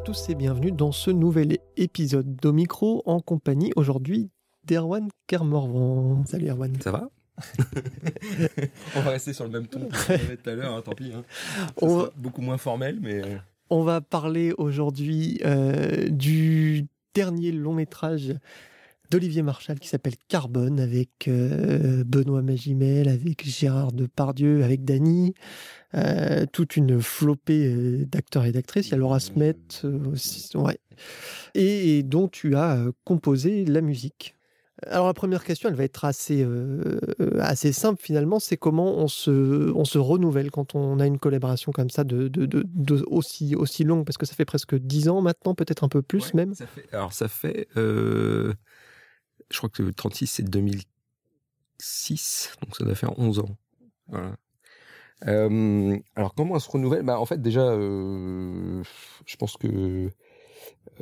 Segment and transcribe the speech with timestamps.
[0.00, 4.30] À tous et bienvenue dans ce nouvel épisode d'Omicro en compagnie aujourd'hui
[4.64, 6.24] d'Erwan Kermorvan.
[6.24, 6.74] Salut Erwan.
[6.80, 7.10] Ça va
[8.96, 11.12] On va rester sur le même ton que tout à l'heure, hein, tant pis.
[11.14, 11.22] Hein.
[11.82, 12.10] On va...
[12.16, 13.22] Beaucoup moins formel, mais...
[13.22, 13.36] Euh.
[13.68, 18.34] On va parler aujourd'hui euh, du dernier long métrage
[19.10, 25.34] d'Olivier Marchal qui s'appelle Carbone avec euh, Benoît Magimel, avec Gérard Depardieu, avec Dany,
[25.94, 28.88] euh, toute une flopée euh, d'acteurs et d'actrices.
[28.88, 29.56] Il y a Laura Smet
[30.12, 30.78] aussi, ouais.
[31.54, 34.36] et, dont tu as composé la musique.
[34.86, 36.46] Alors la première question, elle va être assez,
[37.38, 41.70] assez simple finalement, c'est comment on se, on se renouvelle quand on a une collaboration
[41.70, 45.20] comme ça de, de, de, aussi, aussi longue, parce que ça fait presque dix ans
[45.20, 46.54] maintenant, peut-être un peu plus même.
[46.54, 47.68] Ça fait, alors ça fait
[49.50, 53.56] je crois que 36 c'est 2006, donc ça doit faire 11 ans.
[54.08, 54.36] Voilà.
[55.26, 57.02] Euh, alors comment elle se renouvelle?
[57.02, 58.82] Bah, En fait déjà, euh,
[59.26, 60.10] je pense que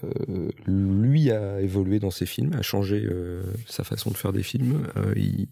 [0.04, 3.08] euh, lui a évolué dans ses films, a changé
[3.66, 4.86] sa façon de faire des films.
[5.16, 5.48] Il,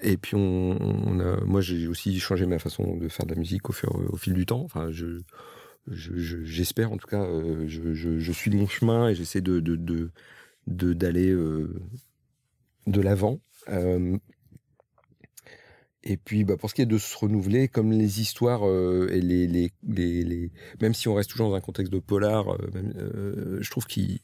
[0.00, 3.70] et puis on, a, moi j'ai aussi changé ma façon de faire de la musique
[3.70, 4.62] au, fur, au fil du temps.
[4.64, 5.20] Enfin, je
[5.90, 7.26] j'espère en tout cas,
[7.66, 10.10] je, suis mon chemin et j'essaie de, de, de,
[10.66, 11.80] de d'aller euh,
[12.86, 13.40] de l'avant.
[13.68, 14.16] Euh,
[16.02, 19.22] et puis, bah, pour ce qui est de se renouveler, comme les histoires euh, et
[19.22, 23.86] les, les, les, même si on reste toujours dans un contexte de polar, je trouve
[23.86, 24.20] qu'il,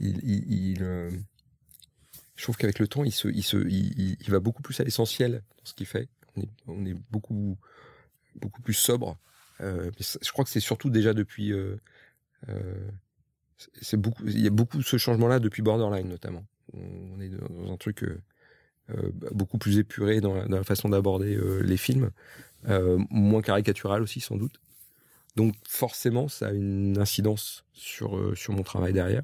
[0.00, 0.78] il, il,
[2.34, 5.44] je trouve qu'avec le temps, il se, il se, il, va beaucoup plus à l'essentiel
[5.58, 6.08] dans ce qu'il fait.
[6.66, 7.56] On est, beaucoup,
[8.34, 9.16] beaucoup plus sobre.
[9.60, 11.52] je crois que c'est surtout déjà depuis
[13.82, 16.44] il y a beaucoup ce changement-là depuis Borderline notamment.
[16.72, 18.22] On est dans un truc euh,
[18.90, 22.10] euh, beaucoup plus épuré dans la, façon d'aborder euh, les films,
[23.10, 24.60] moins caricatural aussi sans doute.
[25.36, 29.22] Donc forcément, ça a une incidence sur sur mon travail derrière.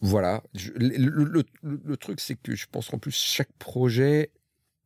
[0.00, 0.42] voilà.
[0.54, 4.30] le, truc, c'est que je pense qu'en plus chaque projet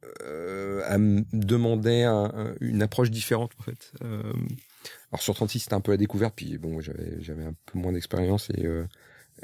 [0.02, 0.98] a
[1.32, 2.04] demandé
[2.60, 3.92] une approche différente en fait.
[5.10, 7.92] Alors sur 36, c'était un peu la découverte, puis bon, j'avais j'avais un peu moins
[7.92, 8.86] d'expérience et euh,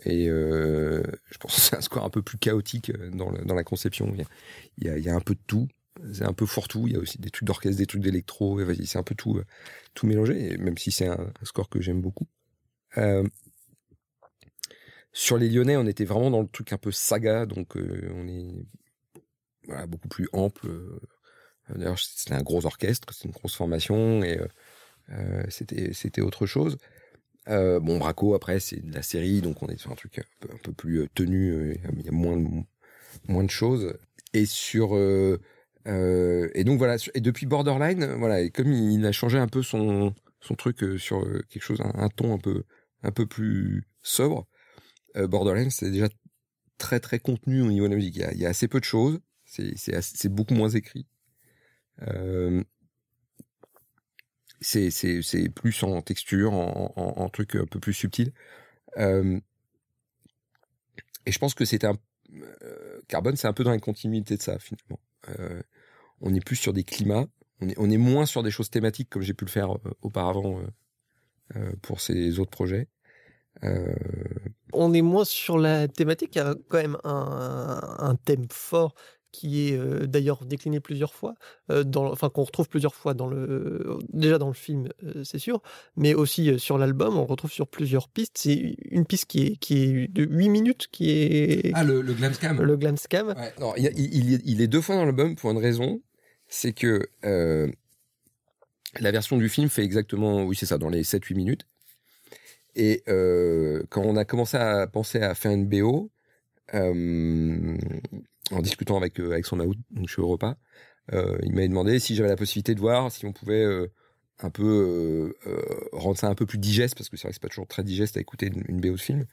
[0.05, 3.55] et euh, je pense que c'est un score un peu plus chaotique euh, dans, dans
[3.55, 4.13] la conception.
[4.15, 5.69] Il y, a, il, y a, un peu de tout,
[6.13, 6.87] c'est un peu fourre-tout.
[6.87, 9.41] Il y a aussi des trucs d'orchestre, des trucs d'électro, c'est un peu tout
[9.95, 10.57] tout mélangé.
[10.59, 12.27] même si c'est un, score que j'aime beaucoup.
[15.13, 18.67] sur les Lyonnais, on était vraiment dans le truc un peu saga, donc on est
[19.67, 20.69] voilà, beaucoup plus ample.
[21.69, 24.41] D'ailleurs, c'était un gros orchestre, c'est une grosse formation et
[25.49, 26.79] c'était c'était autre chose.
[27.49, 30.57] Euh, bon, Braco, après, c'est de la série, donc on est sur un truc un
[30.63, 32.47] peu, plus euh, tenu, il y a moins de,
[33.29, 33.95] moins de choses.
[34.35, 34.97] Et sur...
[34.97, 40.55] et donc voilà, et depuis Borderline, voilà, comme il, a changé un peu son, son
[40.55, 42.63] truc sur quelque chose, un, ton un peu,
[43.03, 44.47] un peu plus sobre,
[45.17, 46.09] Borderline, c'est déjà
[46.79, 48.17] très très contenu au niveau de la musique.
[48.17, 51.07] Il y a, assez peu de choses, c'est beaucoup moins écrit.
[52.09, 52.65] Euh,
[54.61, 58.33] c'est plus en texture, en, truc un peu plus subtil.
[58.99, 59.41] Euh,
[61.27, 61.97] et je pense que c'était un
[62.35, 65.01] euh, Carbone, c'est un peu dans la continuité de ça finalement.
[65.29, 65.63] Euh,
[66.21, 67.27] on est plus sur des climats,
[67.77, 70.63] on est moins sur des choses thématiques comme j'ai pu le faire auparavant
[71.83, 72.89] pour ces autres projets.
[74.73, 78.95] On est moins sur la thématique, il y a quand même un thème fort
[79.33, 81.35] qui est euh, d'ailleurs décliné plusieurs fois,
[81.71, 85.39] euh, dans, enfin qu'on retrouve plusieurs fois dans le, déjà dans le film, euh, c'est
[85.39, 85.63] sûr,
[85.97, 88.39] mais aussi sur l'album, on retrouve sur plusieurs pistes.
[88.39, 91.73] C'est une piste qui est, qui est de 8 minutes, qui est...
[91.75, 92.61] Ah, le, le glam scam.
[92.61, 93.29] Le glam scam.
[93.29, 96.03] Ouais, non, il, il, il, est deux fois dans l'album pour une raison,
[96.49, 97.09] c'est que
[98.99, 101.67] la version du film fait exactement, oui c'est ça, dans les 7-8 minutes.
[102.75, 106.11] Et quand on a commencé à penser à faire une BO,
[106.75, 107.77] euh,
[108.51, 110.57] en discutant avec euh, avec son out, donc je suis au repas,
[111.13, 113.65] euh, il m'avait demandé si j'avais la possibilité de voir si on pouvait
[114.41, 115.35] un peu
[115.93, 117.85] rendre ça un peu plus digeste parce que c'est vrai que c'est pas toujours très
[117.85, 119.27] digeste à écouter une, BO de film.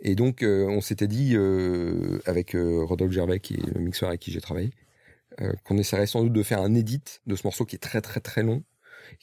[0.00, 1.36] Et donc on s'était dit
[2.26, 4.70] avec Rodolphe Gervais qui est le mixeur avec qui j'ai travaillé
[5.64, 8.20] qu'on essaierait sans doute de faire un edit de ce morceau qui est très très
[8.20, 8.62] très long,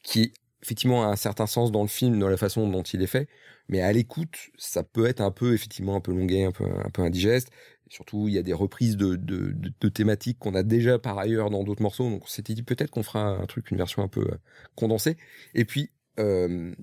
[0.04, 0.34] qui
[0.64, 3.28] effectivement un certain sens dans le film, dans la façon dont il est fait,
[3.68, 6.90] mais à l'écoute, ça peut être un peu effectivement un peu longuet, un peu un
[6.90, 7.50] peu indigeste
[7.90, 11.50] surtout, il y a des reprises de, de, de, thématiques qu'on a déjà par ailleurs
[11.50, 12.10] dans d'autres morceaux.
[12.10, 14.38] Donc, on s'était dit peut-être qu'on fera un truc, une version un peu euh,
[14.76, 15.18] condensée.
[15.56, 16.74] Et puis, euh,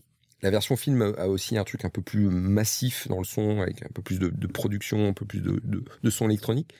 [0.42, 3.82] la version film a aussi un truc un peu plus massif dans le son, avec
[3.82, 6.74] un peu plus de, de production, un peu plus de, de, son électronique.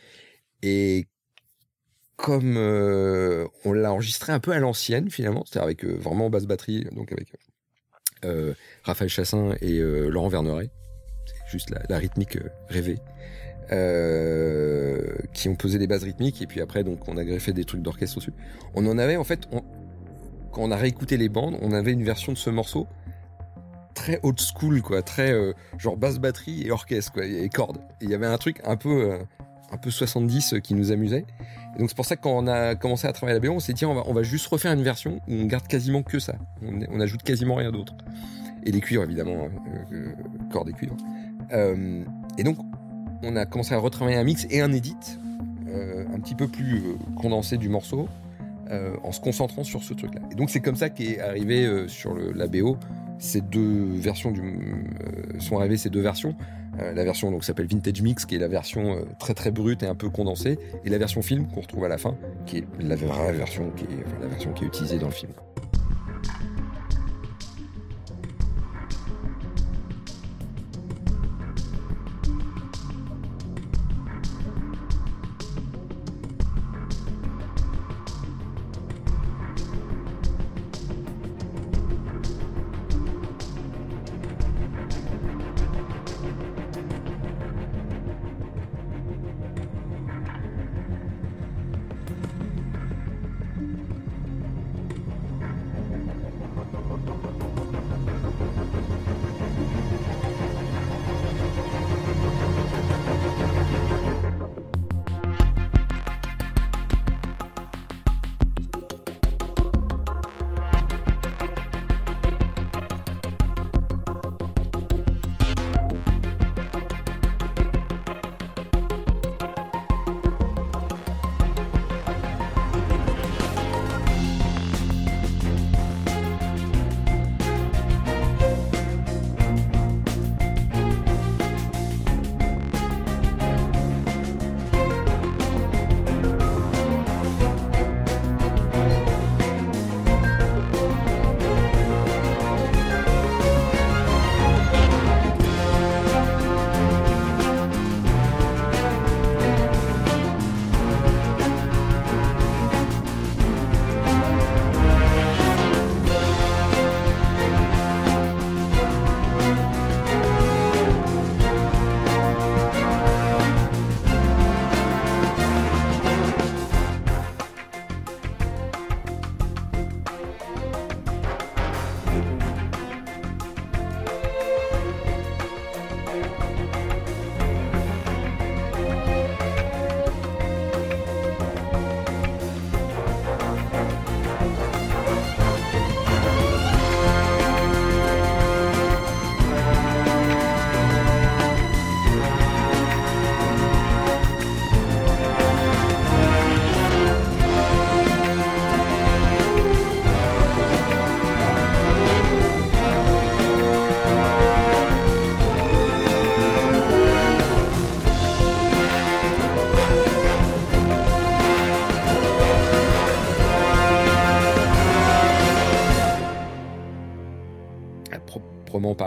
[0.62, 1.06] Et
[2.16, 2.56] comme
[3.64, 7.28] on l'a enregistré un peu à l'ancienne finalement, c'est-à-dire avec vraiment basse batterie, donc avec
[8.82, 10.70] Raphaël Chassin et Laurent Verneret,
[11.26, 12.98] c'est juste la, rythmique rêvée.
[15.32, 17.82] qui ont posé des bases rythmiques et puis après donc on a greffé des trucs
[17.82, 18.32] d'orchestre dessus.
[18.74, 19.46] On en avait en fait
[20.56, 22.86] quand on a réécouté les bandes, on avait une version de ce morceau
[23.96, 27.78] très old school, quoi, très euh, genre basse batterie et orchestre, quoi, et cordes.
[28.00, 29.18] il y avait un truc un peu, euh,
[29.72, 31.26] un peu 70 euh, qui nous amusait.
[31.78, 33.73] Donc c'est pour ça que quand on a commencé à travailler la BO, on s'est
[33.73, 36.34] dit on va, on va juste refaire une version où on garde quasiment que ça.
[36.62, 37.94] On, ajoute quasiment rien d'autre.
[38.64, 39.49] Et les cuivres évidemment,
[40.50, 40.96] cordes et cuivres.
[42.38, 42.56] et donc
[43.23, 44.96] on a commencé à retravailler un mix et un edit
[45.69, 46.82] un petit peu plus
[47.17, 48.08] condensé du morceau
[48.70, 50.20] euh, en se concentrant sur ce truc-là.
[50.32, 52.76] Et donc c'est comme ça qu'est arrivé euh, sur la BO
[53.20, 56.34] ces deux versions du, euh, sont arrivées ces deux versions.
[56.78, 59.94] La version donc s'appelle Vintage Mix, qui est la version très très brute et un
[59.94, 63.32] peu condensée, et la version film qu'on retrouve à la fin, qui est la vraie
[63.32, 65.32] version qui est, la version qui est utilisée dans le film.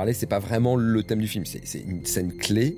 [0.09, 2.77] Parler, c'est pas vraiment le thème du film, c'est une scène clé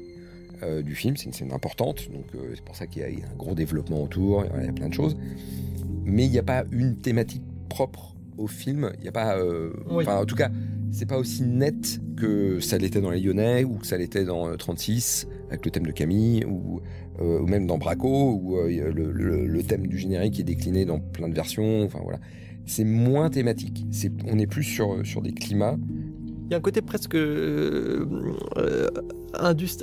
[0.64, 3.08] euh, du film, c'est une scène importante, donc euh, c'est pour ça qu'il y a
[3.08, 5.18] un gros développement autour, il y a plein de choses.
[6.04, 9.38] Mais il n'y a pas une thématique propre au film, il n'y a pas.
[9.38, 10.50] Euh, en tout cas,
[10.92, 14.56] c'est pas aussi net que ça l'était dans Les Lyonnais ou que ça l'était dans
[14.56, 16.82] 36 avec le thème de Camille ou,
[17.20, 21.36] ou même dans Braco où le, le, thème du générique est décliné dans plein de
[21.36, 21.84] versions.
[21.84, 22.20] Enfin voilà,
[22.66, 23.86] c'est moins thématique.
[24.28, 25.78] On est plus sur sur des climats
[26.52, 28.06] il y a un côté presque euh,
[28.58, 28.90] euh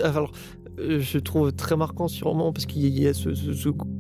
[0.05, 0.33] Alors,
[0.79, 3.31] euh, je trouve très marquant sûrement parce qu'il y a ce,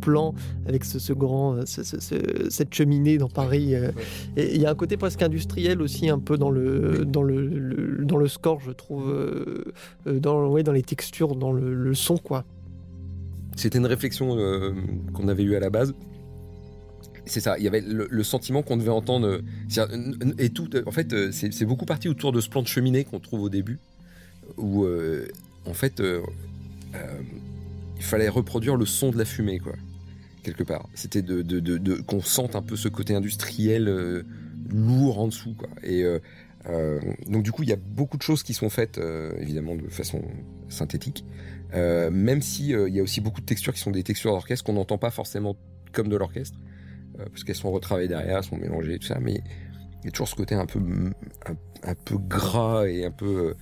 [0.02, 0.34] plan
[0.66, 3.72] avec ce, grand, cette cheminée dans Paris.
[4.36, 8.04] Et il y a un côté presque industriel aussi un peu dans le, dans le,
[8.04, 9.14] dans le score, je trouve,
[10.04, 12.44] dans, ouais, dans les textures, dans le, le son, quoi.
[13.56, 14.36] C'était une réflexion
[15.14, 15.94] qu'on avait eue à la base
[17.28, 17.56] c'est ça.
[17.58, 19.40] Il y avait le, sentiment qu'on devait entendre.
[20.38, 23.42] Et tout, en fait, c'est beaucoup parti autour de ce plan de cheminée qu'on trouve
[23.42, 23.78] au début,
[24.56, 25.26] où euh,
[25.66, 26.22] en fait, euh,
[26.94, 27.20] euh,
[27.96, 29.74] il fallait reproduire le son de la fumée, quoi,
[30.42, 30.88] quelque part.
[30.94, 34.24] C'était de, qu'on sente un peu ce côté industriel
[34.70, 35.56] lourd en dessous.
[35.82, 36.04] Et
[37.26, 39.00] donc du coup, il y a beaucoup de choses qui sont faites,
[39.38, 40.22] évidemment, de façon
[40.68, 41.24] synthétique.
[41.74, 44.74] même si il y a aussi beaucoup de textures qui sont des textures d'orchestre qu'on
[44.74, 45.56] n'entend pas forcément
[45.92, 46.58] comme de l'orchestre,
[47.18, 49.42] parce qu'elles sont retravaillées derrière, elles sont mélangées, tout ça, mais
[50.02, 50.80] il y a toujours ce côté un peu,
[51.82, 53.54] un, peu gras et un peu,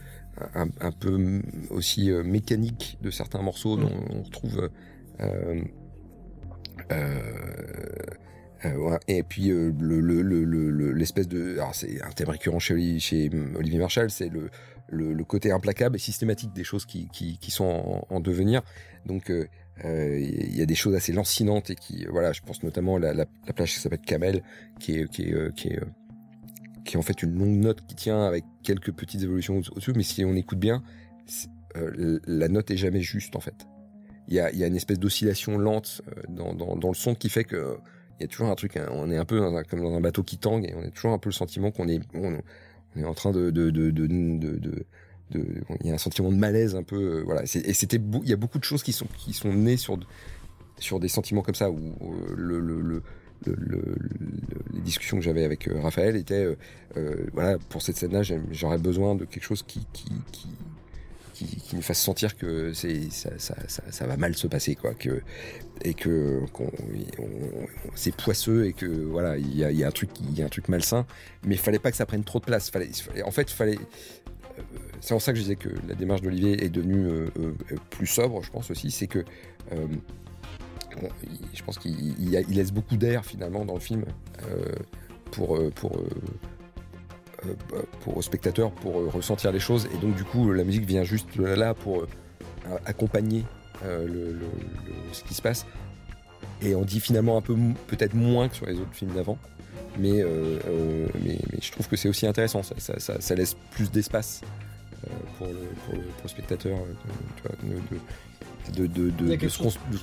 [0.55, 4.71] un, peu aussi mécanique de certains morceaux dont on retrouve
[8.65, 13.79] euh, et puis euh, le, l'espèce de, alors c'est un thème récurrent chez, chez Olivier
[13.79, 14.51] Marshall, c'est le,
[14.89, 18.63] le, côté implacable et systématique des choses qui, qui, qui sont en, devenir.
[19.05, 19.47] Donc euh,
[19.85, 23.26] il y a des choses assez lancinantes et qui, voilà, je pense notamment la, la,
[23.47, 24.42] la plage qui s'appelle Camel,
[24.80, 25.80] qui est, qui est, qui est,
[26.85, 30.02] qui est en fait une longue note qui tient avec quelques petites évolutions au-dessus, mais
[30.02, 30.83] si on écoute bien,
[31.75, 33.66] la note est jamais juste en fait.
[34.28, 37.45] Il y a, y a une espèce d'oscillation lente dans, dans, le son qui fait
[37.45, 37.76] que
[38.18, 40.23] il y a toujours un truc, hein, on est un peu comme dans un bateau
[40.23, 42.38] qui tangue et on a toujours un peu le sentiment qu'on est, on,
[42.97, 43.50] est en train de
[45.35, 47.42] il y a un sentiment de malaise un peu, euh, voilà.
[47.42, 49.99] Et c'était, il y a beaucoup de choses qui sont qui sont nées sur
[50.78, 53.02] sur des sentiments comme ça où euh, le, le, le
[53.45, 53.95] le,
[54.73, 56.56] les discussions que j'avais avec euh, Raphaël étaient
[57.35, 60.09] voilà pour cette scène-là j'aurais besoin de quelque chose qui qui,
[61.35, 65.21] qui nous fasse sentir que c'est ça, ça, va mal se passer quoi que
[65.85, 66.40] et que
[67.95, 70.49] c'est poisseux et que voilà il y a, y a, un truc y a un
[70.49, 71.06] truc malsain
[71.45, 72.73] mais il fallait pas que ça prenne trop de place
[73.23, 73.78] en fait il fallait
[75.00, 77.53] c'est en ça que je disais que la démarche d'Olivier est devenue euh, euh,
[77.91, 79.25] plus sobre je pense aussi c'est que
[81.53, 84.05] je pense qu'il il laisse beaucoup d'air finalement dans le film
[85.33, 86.00] pour pour
[87.47, 87.55] euh,
[88.00, 88.23] pour,
[88.81, 89.88] pour euh, ressentir les choses.
[89.95, 92.09] Et donc, du coup, la musique vient juste là pour euh,
[92.85, 93.45] accompagner
[95.12, 95.67] ce qui se passe.
[96.62, 97.55] Et on dit finalement un peu
[97.87, 99.38] peut-être moins que sur les autres films d'avant.
[99.99, 100.23] Mais,
[101.61, 102.62] je trouve que c'est aussi intéressant.
[102.62, 104.41] Ça, laisse plus d'espace
[105.38, 106.79] pour, le, pour, spectateur
[108.73, 109.59] de, de, de, se,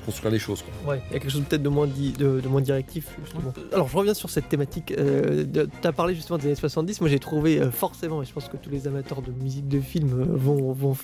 [0.06, 0.64] construire des choses.
[0.86, 3.54] Ouais, il y a quelque chose peut-être de moins, de, moins directif, justement.
[3.72, 4.94] Alors, je reviens sur cette thématique.
[4.98, 5.46] Euh,
[5.82, 7.02] tu as parlé justement des années 70.
[7.02, 9.80] Moi, j'ai trouvé euh, forcément, et je pense que tous les amateurs de musique de
[9.80, 10.96] film euh, vont, vont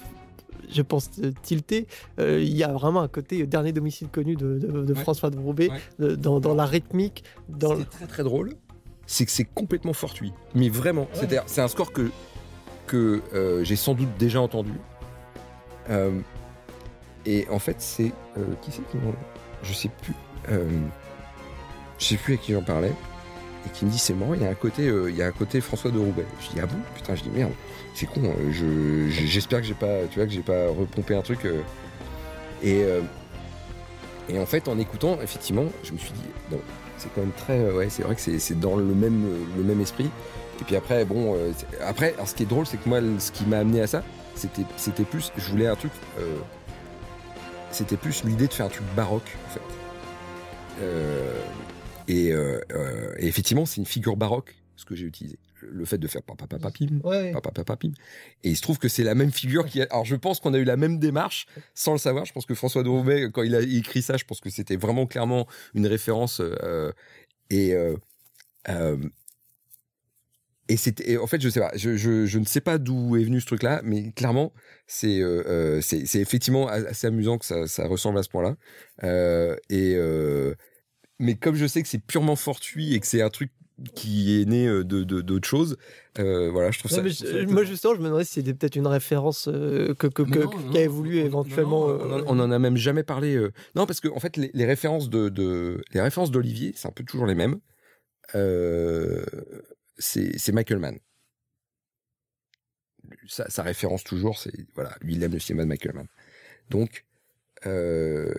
[0.72, 1.10] je pense,
[1.42, 1.88] tilter.
[2.20, 6.54] Il y a vraiment un côté dernier domicile connu de, François de Roubaix dans, dans,
[6.54, 7.24] la rythmique.
[7.50, 7.76] Dans...
[7.76, 8.54] C'est très très drôle.
[9.08, 10.32] C'est que c'est complètement fortuit.
[10.54, 11.08] Mais vraiment,
[11.48, 12.12] c'est un score que,
[12.90, 13.22] que
[13.64, 14.74] j'ai sans doute déjà entendu.
[17.26, 18.12] Et en fait, c'est.
[18.38, 19.14] Euh, qui c'est qui m'en.
[19.64, 20.14] Je sais plus.
[20.50, 20.68] Euh,
[22.00, 22.94] je sais plus à qui j'en parlais.
[23.66, 25.28] Et qui me dit c'est marrant, il y a un côté, euh, il y a
[25.28, 26.26] un côté François de Roubaix.
[26.40, 26.78] Je dis ah bon?
[26.96, 27.52] Putain, je dis merde,
[27.94, 28.22] c'est con.
[28.52, 31.46] je, j'espère que j'ai pas, tu vois, que j'ai pas repompé un truc.
[32.64, 32.86] et
[34.30, 36.58] et en fait, en écoutant, effectivement, je me suis dit
[36.98, 39.26] c'est quand même très, ouais, c'est vrai que c'est dans le même
[39.58, 40.10] le même esprit.
[40.62, 41.38] Et puis après, bon,
[41.82, 44.04] après, alors ce qui est drôle, c'est que moi, ce qui m'a amené à ça,
[44.36, 45.92] c'était c'était plus, je voulais un truc
[47.72, 49.62] c'était plus l'idée de faire un truc baroque, en fait.
[50.82, 51.42] Euh,
[52.10, 55.38] euh, euh, et, effectivement, c'est une figure baroque, ce que j'ai utilisé.
[55.62, 57.00] Le fait de faire papa papa pim,
[57.34, 57.92] papa papa pim.
[58.44, 59.88] Et il se trouve que c'est la même figure qui a...
[59.92, 62.24] Alors je pense qu'on a eu la même démarche sans le savoir.
[62.24, 65.06] Je pense que François de quand il a écrit ça, je pense que c'était vraiment
[65.06, 66.42] clairement une référence.
[67.50, 67.76] et
[70.70, 73.24] et c'était en fait je sais pas je, je, je ne sais pas d'où est
[73.24, 74.54] venu ce truc là mais clairement
[74.88, 78.56] c'est euh, euh c'est effectivement assez amusant que ça ça ressemble à ce point là
[79.04, 80.54] euh, et euh,
[81.18, 83.52] mais comme je sais que c'est purement fortuit et que c'est un truc
[83.96, 85.78] qui est né de d'autres choses
[86.20, 87.02] euh, voilà je trouve ça,
[87.48, 91.86] moi justement je me demandais si c'était peut-être une référence que que, a évolué éventuellement
[91.86, 93.42] on, en a même jamais parlé
[93.76, 96.92] non parce que en fait les, les références de, de les références d'Olivier c'est un
[96.92, 97.60] peu toujours les mêmes.
[98.36, 99.24] Euh,
[100.00, 101.00] c'est Michael Mann.
[103.28, 106.08] Sa, référence toujours, c'est voilà, lui il aime le cinéma de Michael Mann.
[106.70, 107.06] Donc
[107.66, 108.34] euh,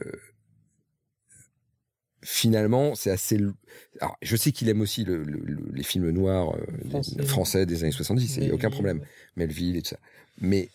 [2.23, 3.39] finalement, c'est assez.
[4.01, 7.67] Alors, je sais qu'il aime aussi les films noirs euh, français.
[7.67, 9.05] Des, années 70, il n'y a aucun problème.
[9.37, 9.99] Melville et tout ça.
[10.39, 10.69] Mais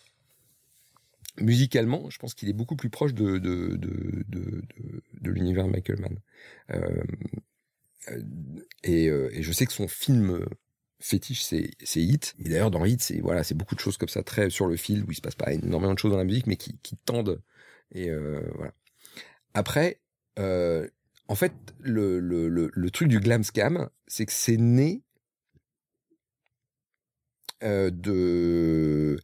[1.40, 4.64] musicalement, je pense qu'il est beaucoup plus proche de, de, de, de,
[5.22, 6.18] de l'univers Michael Mann.
[6.72, 7.04] Euh,
[8.84, 10.46] et, et, je sais que son film
[11.00, 12.36] fétiche, c'est c'est Hit.
[12.40, 14.76] Et d'ailleurs dans Hit, c'est voilà, c'est beaucoup de choses comme ça, très sur le
[14.78, 17.42] fil où il se passe pas énormément de choses dans la musique, mais qui tendent.
[17.92, 18.74] Et euh, voilà.
[19.54, 20.00] Après,
[20.40, 20.88] euh,
[21.28, 25.02] en fait, le, le, le, truc du glam scam, c'est que c'est né
[27.64, 29.18] euh, de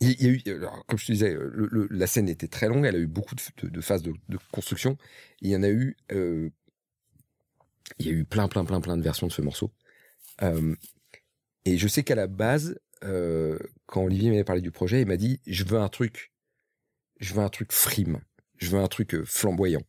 [0.00, 0.42] il y a eu,
[0.86, 1.36] comme je te disais,
[1.90, 4.12] la scène était très longue, elle a eu beaucoup de, phases de,
[4.52, 4.96] construction.
[5.40, 5.96] Il y en a eu
[7.98, 9.72] il y a eu plein, plein, plein, plein de versions de ce morceau.
[10.42, 10.74] Euh,
[11.64, 15.16] et je sais qu'à la base, euh, quand Olivier m'avait parlé du projet, il m'a
[15.16, 16.32] dit je veux un truc,
[17.20, 18.20] je veux un truc frime.
[18.56, 19.82] je veux un truc euh, flamboyant.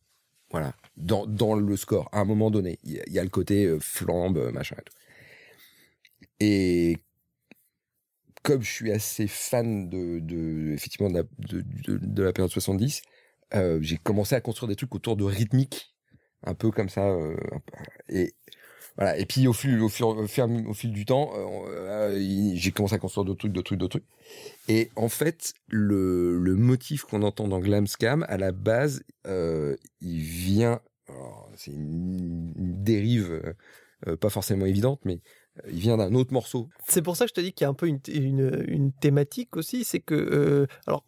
[0.50, 4.50] Voilà, dans, dans le score, à un moment donné, il y, a le côté flambe,
[4.52, 4.94] machin et tout.
[6.40, 6.96] Et
[8.42, 13.02] comme je suis assez fan de, de effectivement de la, de, la période 70,
[13.54, 15.94] euh, j'ai commencé à construire des trucs autour de rythmique,
[16.44, 17.08] un peu comme ça.
[17.08, 17.36] Euh,
[18.08, 18.32] et
[18.96, 19.18] voilà.
[19.18, 22.98] Et puis au fil, au fur, au, fil du temps, euh, euh j'ai commencé à
[22.98, 24.08] construire d'autres trucs, d'autres trucs, d'autres trucs.
[24.68, 30.20] Et en fait, le, le motif qu'on entend dans Glam Scam, à la base, il
[30.20, 30.80] vient.
[31.56, 33.54] C'est une, dérive
[34.20, 35.20] pas forcément évidente, mais
[35.68, 36.68] il vient d'un autre morceau.
[36.88, 38.92] C'est pour ça que je te dis qu'il y a un peu une, une, une
[38.92, 41.04] thématique aussi, c'est que, euh, alors,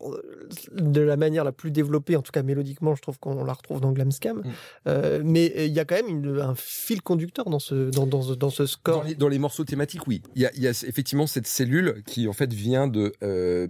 [0.74, 3.80] de la manière la plus développée, en tout cas mélodiquement, je trouve qu'on la retrouve
[3.80, 4.44] dans Glamscam, mm.
[4.88, 8.34] euh, mais il y a quand même une, un fil conducteur dans ce, dans, dans,
[8.34, 8.98] dans ce score.
[8.98, 10.22] Dans les, dans les, morceaux thématiques, oui.
[10.34, 13.12] Il y a, il y a effectivement cette cellule qui, en fait, vient de...
[13.22, 13.68] Euh,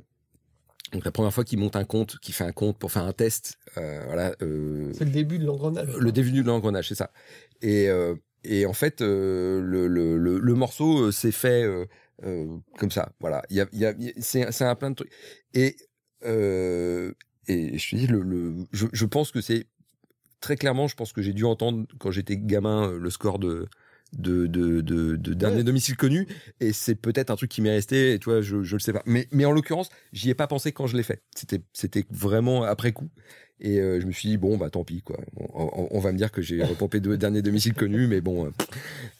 [0.92, 3.14] donc la première fois qu'il monte un compte, qu'il fait un compte pour faire un
[3.14, 4.34] test, voilà.
[4.38, 4.44] C'est
[5.04, 5.88] le début de l'engrenage.
[5.96, 7.10] Le début de l'engrenage, c'est ça.
[7.62, 7.88] Et
[8.44, 11.86] et en fait, euh, le, le, le, le, morceau euh, s'est fait euh,
[12.24, 13.12] euh, comme ça.
[13.20, 15.12] Voilà, il y a, y a, c'est, un plein de trucs.
[15.54, 15.76] Et
[16.24, 17.12] euh,
[17.48, 19.66] et je te dis, le, le je, je pense que c'est
[20.40, 23.68] très clairement, je pense que j'ai dû entendre quand j'étais gamin le score de
[24.12, 25.64] de de de, de dernier ouais.
[25.64, 26.26] domicile connu
[26.60, 28.92] et c'est peut-être un truc qui m'est resté et tu vois je je le sais
[28.92, 32.04] pas mais mais en l'occurrence j'y ai pas pensé quand je l'ai fait c'était c'était
[32.10, 33.08] vraiment après coup
[33.64, 35.16] et euh, je me suis dit, bon, bah tant pis, quoi.
[35.36, 38.50] On, on, va me dire que j'ai repompé deux derniers domiciles connus, mais bon, euh,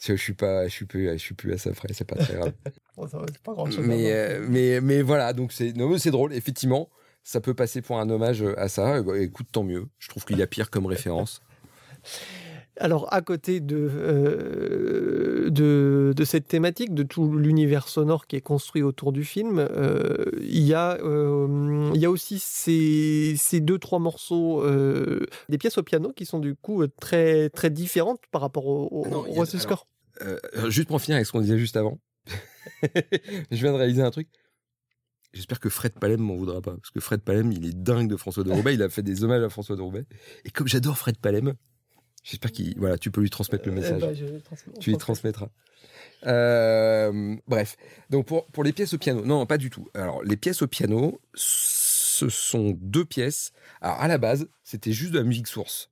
[0.01, 2.35] je suis pas, je suis plus, je suis plus à ça frais, c'est pas très
[2.35, 2.53] grave.
[3.45, 3.87] pas grand chose.
[3.87, 6.91] Mais, euh, mais, mais voilà, donc c'est, c'est drôle, effectivement.
[7.23, 9.01] Ça peut passer pour un hommage à ça.
[9.01, 9.87] Bah, écoute, tant mieux.
[10.01, 11.41] Je trouve qu'il y a pire comme référence.
[12.79, 18.41] Alors, à côté de, euh, de, de, cette thématique, de tout l'univers sonore qui est
[18.41, 23.61] construit autour du film, euh, il, y a, euh, il y a aussi ces, ces
[23.61, 24.65] deux, trois morceaux,
[25.51, 29.09] des pièces au piano qui sont du coup très, très différentes par rapport au, au,
[29.09, 29.87] non, au score.
[30.69, 31.99] Juste pour finir avec ce qu'on disait juste avant,
[32.83, 34.29] je viens de réaliser un truc.
[35.35, 38.17] J'espère que Fred Palem m'en voudra pas, parce que Fred Palem, il est dingue de
[38.17, 40.05] François de Roubaix, il a fait des hommages à François de Roubaix.
[40.45, 41.55] Et comme j'adore Fred Palem,
[42.23, 44.03] J'espère qu'il voilà, tu peux lui transmettre le message.
[44.03, 45.49] Euh, bah, tu lui transmettras.
[46.25, 47.77] Euh, bref,
[48.11, 49.89] donc pour pour les pièces au piano, non, pas du tout.
[49.95, 53.53] Alors les pièces au piano, ce sont deux pièces.
[53.81, 55.91] Alors à la base, c'était juste de la musique source.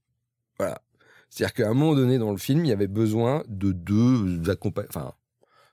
[0.58, 0.82] Voilà.
[1.30, 4.90] C'est-à-dire qu'à un moment donné dans le film, il y avait besoin de deux accompagnements,
[4.94, 5.14] enfin,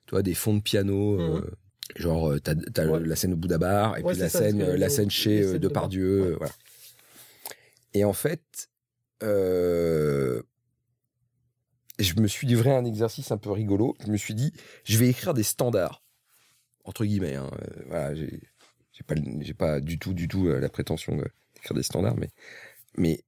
[0.08, 1.20] tu vois, des fonds de piano.
[1.20, 2.02] Euh, mmh.
[2.02, 3.00] genre, t'as as ouais.
[3.06, 6.32] la scène au Bouddha Bar et ouais, puis la ça, scène, la scène chez Depardieu,
[6.32, 6.54] de voilà.
[7.94, 8.70] Et en fait,
[9.24, 10.42] euh,
[12.00, 13.96] je me suis livré à un exercice un peu rigolo.
[14.06, 14.54] Je me suis dit,
[14.84, 16.04] je vais écrire des standards
[16.88, 17.36] entre guillemets.
[17.36, 17.52] Hein.
[17.62, 19.04] Euh, voilà, j'ai
[19.54, 22.30] pas, du tout, du tout euh, la prétention d'écrire des standards, mais,
[22.98, 23.24] mais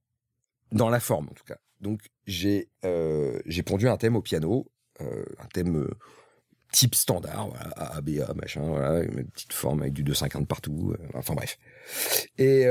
[0.72, 1.58] dans la forme en tout cas.
[1.82, 5.88] Donc j'ai, euh, pondu un thème au piano, un thème
[6.74, 10.94] type standard, voilà, A, machin, voilà, une petite forme avec du 2,50 partout.
[11.14, 11.58] enfin bref.
[12.38, 12.66] Et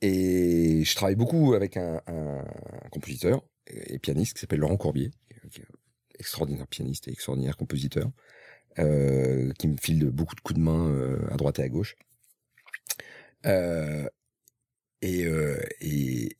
[0.00, 2.00] et je travaille beaucoup avec un,
[2.90, 5.10] compositeur et pianiste qui s'appelle Laurent Courbier,
[5.50, 5.66] qui est
[6.18, 8.10] extraordinaire pianiste et extraordinaire compositeur,
[8.78, 11.96] euh, qui me file beaucoup de coups de main euh, à droite et à gauche.
[13.46, 14.08] Euh,
[15.00, 15.24] et,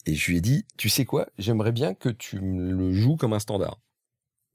[0.06, 3.32] je lui ai dit, tu sais quoi, j'aimerais bien que tu me le joues comme
[3.32, 3.80] un standard.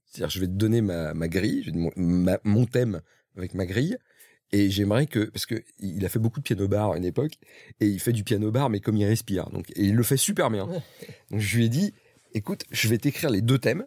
[0.05, 3.01] C'est-à-dire, je vais te donner ma, ma grille, ma, mon thème
[3.35, 3.97] avec ma grille,
[4.53, 7.33] et j'aimerais que, parce que il a fait beaucoup de piano bar à une époque,
[7.79, 9.49] et il fait du piano bar, mais comme il respire.
[9.49, 10.67] Donc, et il le fait super bien.
[11.31, 11.93] Donc, je lui ai dit,
[12.33, 13.85] écoute, je vais t'écrire les deux thèmes,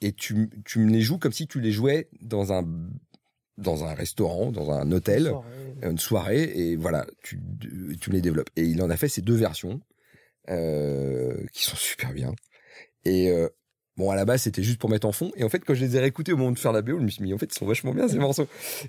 [0.00, 2.64] et tu, tu me les joues comme si tu les jouais dans un,
[3.58, 7.38] dans un restaurant, dans un hôtel, une soirée, une soirée et voilà, tu,
[8.00, 8.50] tu me les développes.
[8.56, 9.80] Et il en a fait ces deux versions,
[10.48, 12.32] euh, qui sont super bien.
[13.04, 13.48] Et, euh,
[14.00, 15.30] Bon, à la base, c'était juste pour mettre en fond.
[15.36, 17.04] Et en fait, quand je les ai réécoutés au moment de faire la BO, je
[17.04, 18.48] me suis dit, en fait, ils sont vachement bien, ces morceaux.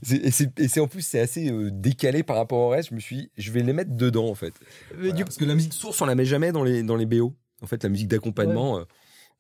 [0.10, 2.92] Et c'est en plus, c'est assez euh, décalé par rapport au reste.
[2.92, 4.54] Je me suis dit, je vais les mettre dedans, en fait.
[4.96, 5.12] Voilà.
[5.12, 5.26] Du...
[5.26, 7.36] Parce que la musique source, on la met jamais dans les, dans les BO.
[7.62, 8.82] En fait, la musique d'accompagnement, ouais.
[8.84, 8.86] euh,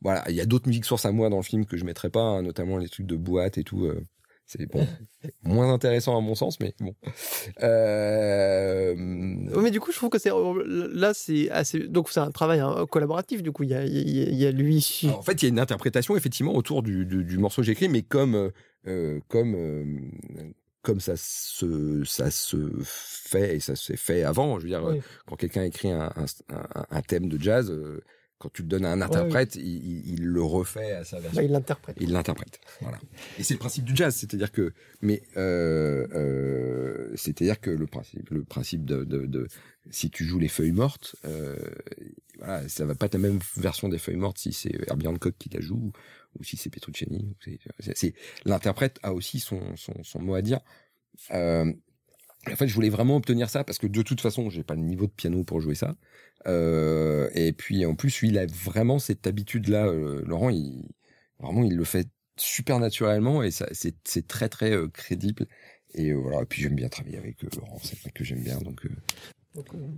[0.01, 0.25] voilà.
[0.27, 2.19] Il y a d'autres musiques sources à moi dans le film que je mettrais pas,
[2.19, 3.85] hein, notamment les trucs de boîte et tout.
[3.85, 4.03] Euh,
[4.51, 4.85] c'est bon,
[5.43, 6.93] moins intéressant à mon sens, mais bon.
[7.61, 8.93] Euh...
[8.97, 10.31] Mais du coup, je trouve que c'est
[10.65, 11.79] là, c'est assez.
[11.87, 13.41] Donc c'est un travail hein, collaboratif.
[13.41, 15.01] Du coup, il y a, il y a lui.
[15.03, 17.65] Alors, en fait, il y a une interprétation effectivement autour du, du, du morceau que
[17.65, 18.51] j'ai écrit, mais comme
[18.87, 19.85] euh, comme euh,
[20.81, 24.59] comme ça se ça se fait et ça s'est fait avant.
[24.59, 24.99] Je veux dire, oui.
[25.27, 26.11] quand quelqu'un écrit un,
[26.49, 27.73] un, un, thème de jazz.
[28.41, 31.39] Quand tu le donnes à un interprète, il, le refait à sa version.
[31.39, 31.95] Bah, il l'interprète.
[31.99, 32.59] Il l'interprète.
[32.81, 32.97] Voilà.
[33.37, 34.73] Et c'est le principe du jazz, c'est-à-dire que,
[35.03, 39.47] mais euh, euh, c'est-à-dire que le principe, le principe de, de, de,
[39.91, 41.55] si tu joues les feuilles mortes, euh,
[42.39, 45.35] voilà, ça va pas être la même version des feuilles mortes si c'est Herbie Hancock
[45.37, 45.91] qui la joue
[46.39, 47.35] ou si c'est Petrucciani.
[47.79, 50.61] C'est l'interprète a aussi son, son, son mot à dire.
[51.29, 51.71] Euh,
[52.49, 54.81] en fait, je voulais vraiment obtenir ça parce que de toute façon, j'ai pas le
[54.81, 55.95] niveau de piano pour jouer ça.
[56.47, 59.85] Euh, et puis en plus, il a vraiment cette habitude-là.
[59.87, 60.87] Euh, Laurent, il
[61.39, 65.47] vraiment, il le fait super naturellement et c'est très très euh, crédible.
[65.93, 66.41] Et voilà.
[66.41, 68.57] Et puis j'aime bien travailler avec Laurent, c'est vrai que j'aime bien.
[68.59, 68.87] Donc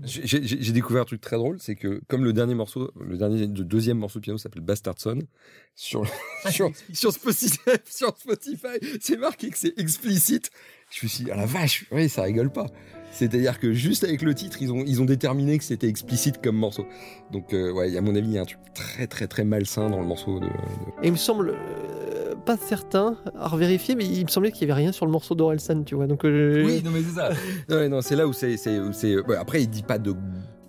[0.03, 3.63] j'ai découvert un truc très drôle, c'est que comme le dernier morceau, le dernier, le
[3.63, 5.19] deuxième morceau de piano s'appelle Bastard Son,
[5.75, 6.05] sur
[6.49, 10.49] sur sur Spotify, sur Spotify, c'est marqué que c'est explicite.
[10.89, 12.67] Je me suis dit, ah la vache, oui, ça rigole pas.
[13.13, 16.55] C'est-à-dire que juste avec le titre, ils ont ils ont déterminé que c'était explicite comme
[16.55, 16.87] morceau.
[17.31, 19.89] Donc euh, ouais, à mon avis, il y a un truc très très très malsain
[19.89, 20.47] dans le morceau de.
[21.03, 24.71] Et il me semble euh, pas certain à revérifier, mais il me semblait qu'il y
[24.71, 26.07] avait rien sur le morceau d'Orelsan, tu vois.
[26.07, 27.29] Donc euh, oui, non mais c'est ça.
[27.69, 29.15] non, non c'est là où c'est c'est c'est.
[29.37, 30.15] après, il dit pas de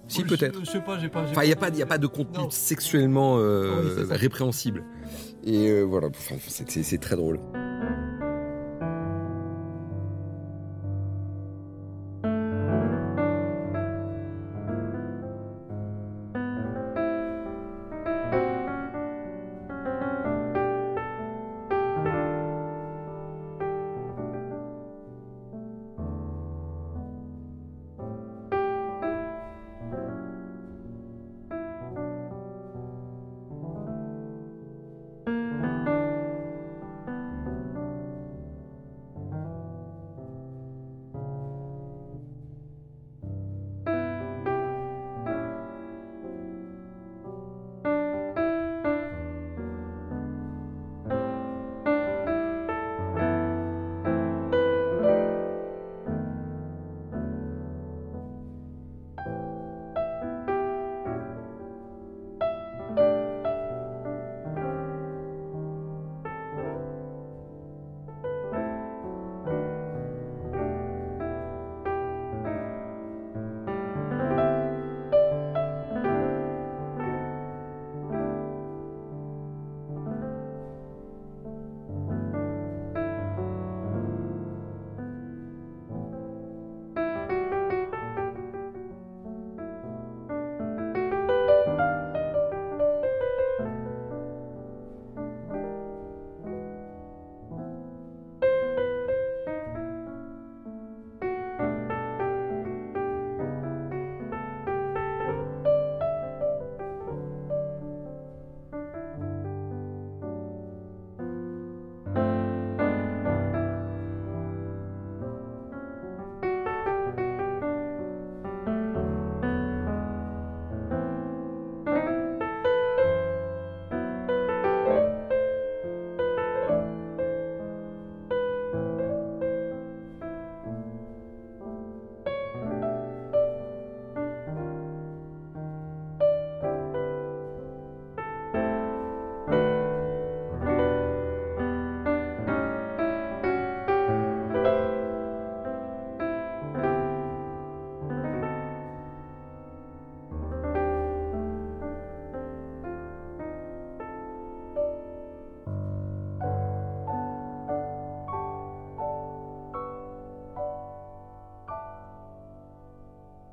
[0.07, 0.61] si peut-être.
[0.61, 1.22] Je, sais pas, j'ai pas.
[1.22, 4.85] Enfin, il y a pas, il y a pas de contenu sexuellement euh, répréhensible.
[5.44, 7.40] Et voilà, c'est très drôle.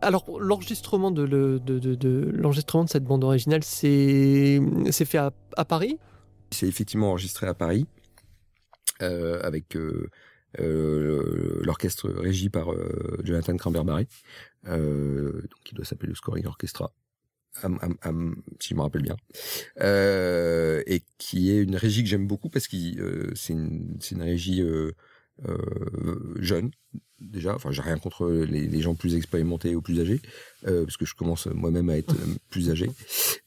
[0.01, 1.23] Alors, l'enregistrement de,
[2.35, 4.59] l'enregistrement de cette bande originale, c'est
[4.91, 5.99] fait à, Paris?
[6.51, 7.87] C'est effectivement enregistré à Paris,
[9.01, 10.09] euh, avec euh,
[10.59, 12.69] euh, l'orchestre régi par
[13.23, 14.07] Jonathan Cranberry,
[14.65, 16.91] donc qui doit s'appeler le Scoring Orchestra,
[17.61, 19.17] si je me rappelle bien,
[19.79, 24.63] et qui est une régie que j'aime beaucoup parce que c'est une, une régie
[26.39, 26.71] jeune,
[27.21, 27.55] déjà.
[27.55, 30.19] Enfin, j'ai rien contre les, gens plus expérimentés ou plus âgés,
[30.67, 32.15] euh, parce que je commence moi-même à être
[32.49, 32.89] plus âgé.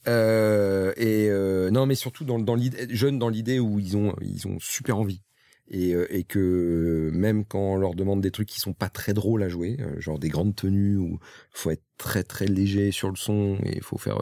[0.07, 4.15] Euh, et euh, non, mais surtout dans, dans l'idée, jeunes dans l'idée où ils ont
[4.21, 5.21] ils ont super envie.
[5.67, 9.41] Et, et que même quand on leur demande des trucs qui sont pas très drôles
[9.41, 11.17] à jouer, genre des grandes tenues où
[11.49, 14.21] faut être très très léger sur le son et faut faire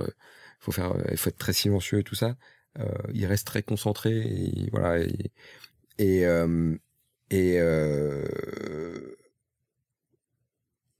[0.61, 2.37] faut faire faut être très silencieux et tout ça,
[3.13, 5.03] ils restent très concentrés et voilà
[5.99, 6.25] et,
[7.35, 7.59] et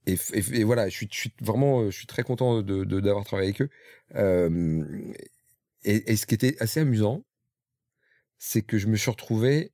[0.06, 3.70] et, et, voilà, je suis, vraiment, je suis très content de d'avoir travaillé avec eux.
[4.16, 4.84] Euh,
[5.84, 7.24] et, ce qui était assez amusant,
[8.38, 9.72] c'est que je me suis retrouvé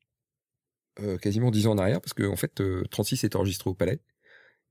[1.01, 4.01] euh, quasiment dix ans en arrière, parce que en fait, 36 est enregistré au Palais.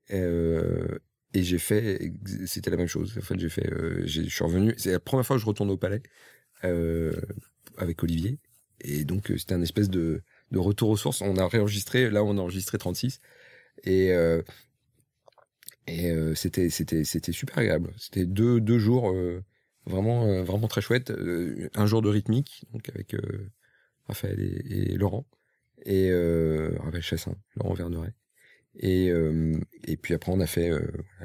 [0.10, 2.12] et j'ai fait,
[2.45, 3.17] c'était la même chose.
[3.17, 3.69] En fait, j'ai fait,
[4.06, 4.73] je suis revenu.
[4.78, 6.02] C'est la première fois que je retourne au Palais
[6.62, 8.39] avec Olivier,
[8.82, 11.22] et donc c'était un espèce de, de retour aux sources.
[11.22, 13.20] On a réenregistré, là on a enregistré 36,
[13.86, 14.12] et
[15.88, 17.92] et c'était c'était c'était super agréable.
[17.98, 19.14] C'était deux deux jours
[19.90, 21.12] vraiment euh, vraiment très chouette.
[21.12, 23.52] Euh, un jour de rythmique donc avec euh,
[24.08, 25.26] Raphaël et, Laurent
[25.86, 26.12] et
[26.80, 28.14] Raphaël Chassin, Laurent Verneret.
[28.76, 29.08] Et
[29.86, 30.72] et puis après on a fait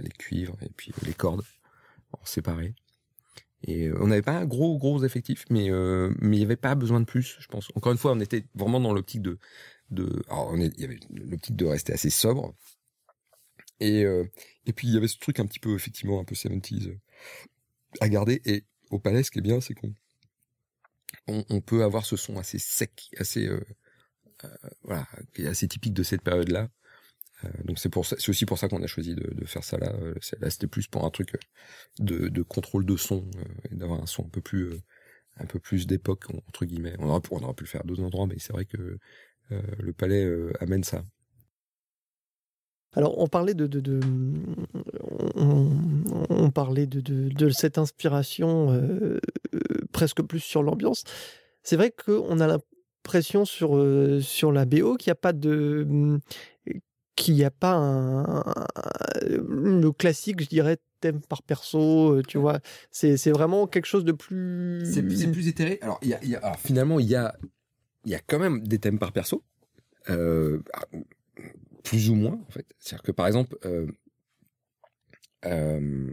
[0.01, 1.45] les cuivres et puis les cordes
[2.13, 2.75] en séparé.
[3.66, 5.70] Et on n'avait pas un gros gros effectif, mais
[6.20, 7.68] mais il n'y avait pas besoin de plus, je pense.
[7.74, 9.38] Encore une fois, on était vraiment dans l'optique de
[10.29, 12.55] alors de rester assez sobre.
[13.81, 14.03] Et
[14.66, 16.96] et puis il y avait ce truc un petit peu effectivement un peu 70s
[18.00, 18.40] à garder.
[18.44, 19.94] Et au palais, ce qui est bien, c'est qu'on
[21.27, 23.61] on, peut avoir ce son assez sec, euh,
[24.44, 25.03] euh,
[25.46, 26.68] assez typique de cette période-là.
[27.45, 29.93] Euh, donc c'est pour c'est aussi pour ça qu'on a choisi de, faire ça là.
[30.41, 31.33] là, c'était plus pour un truc
[31.99, 33.25] de, de contrôle de son
[33.71, 34.73] et d'avoir un son un peu plus
[35.37, 36.95] un peu plus d'époque entre guillemets.
[36.99, 38.99] On aurait, on aurait pu le faire à d'autres endroits, mais c'est vrai que
[39.51, 40.27] le palais
[40.61, 41.05] amène ça.
[42.97, 43.69] Alors, on parlait de,
[45.35, 49.19] on, parlait de, cette inspiration euh,
[49.93, 51.05] presque plus sur l'ambiance.
[51.63, 56.21] C'est vrai qu'on a l'impression sur euh, sur la BO qu'il n'y a pas de
[57.16, 58.44] qu'il n'y a pas un,
[59.22, 62.61] le classique, je dirais, thème par perso, euh, tu vois.
[62.90, 64.83] C'est, c'est vraiment quelque chose de plus.
[64.92, 65.79] C'est, plus éthéré.
[65.83, 67.35] Alors, y a, y a, alors, finalement, il y a,
[68.05, 69.42] il y a quand même des thèmes par perso.
[70.11, 70.61] Euh,
[71.85, 72.66] plus ou moins en fait.
[72.79, 73.87] C'est-à-dire que par exemple, euh,
[75.44, 76.12] euh,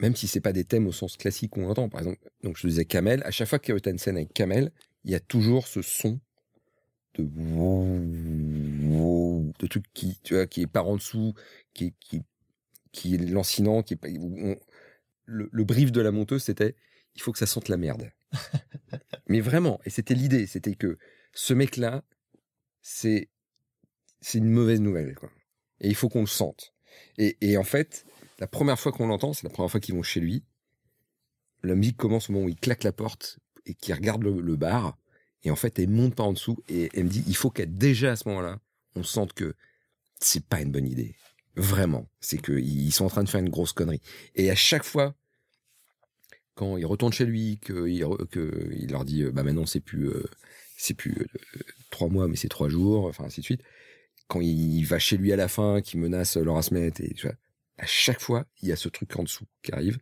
[0.00, 2.66] même si c'est pas des thèmes au sens classique qu'on entend, par exemple, donc je
[2.66, 4.72] disais Kamel, à chaque fois qu'il y a une scène avec Kamel,
[5.04, 6.20] il y a toujours ce son
[7.14, 7.24] de
[9.58, 11.34] de truc qui tu vois qui est par en dessous,
[11.72, 12.22] qui qui
[12.92, 14.00] qui est lancinant, qui est
[15.26, 16.74] le, le brief de la monteuse c'était
[17.14, 18.10] il faut que ça sente la merde.
[19.28, 20.98] Mais vraiment, et c'était l'idée, c'était que
[21.32, 22.04] ce mec là,
[22.82, 23.30] c'est
[24.20, 25.30] c'est une mauvaise nouvelle, quoi.
[25.80, 26.72] Et il faut qu'on le sente.
[27.18, 28.06] Et, et, en fait,
[28.38, 30.44] la première fois qu'on l'entend, c'est la première fois qu'ils vont chez lui.
[31.62, 34.96] La musique commence au moment où il claque la porte et qu'il regarde le, bar.
[35.44, 37.66] Et en fait, elle monte pas en dessous et elle me dit, il faut qu'à
[37.66, 38.60] déjà à ce moment-là,
[38.96, 39.54] on sente que
[40.18, 41.14] c'est pas une bonne idée.
[41.56, 42.08] Vraiment.
[42.20, 44.00] C'est qu'ils sont en train de faire une grosse connerie.
[44.34, 45.14] Et à chaque fois,
[46.54, 50.24] quand il retourne chez lui, qu'il que il leur dit, bah maintenant c'est plus, euh,
[50.76, 53.62] c'est plus euh, trois mois, mais c'est trois jours, enfin ainsi de suite
[54.28, 57.36] quand il va chez lui à la fin, qui menace Laura Smet, et tu vois,
[57.78, 59.98] à chaque fois, il y a ce truc en dessous qui arrive.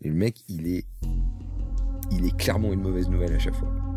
[0.00, 0.86] Le mec, il est,
[2.10, 3.91] il est clairement une mauvaise nouvelle à chaque fois.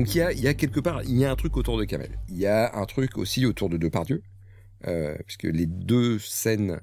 [0.00, 2.18] Donc il y a, quelque part, il y a un truc autour de Kamel.
[2.30, 4.22] Il y a un truc aussi autour de Depardieu,
[4.86, 6.80] euh, puisque les deux scènes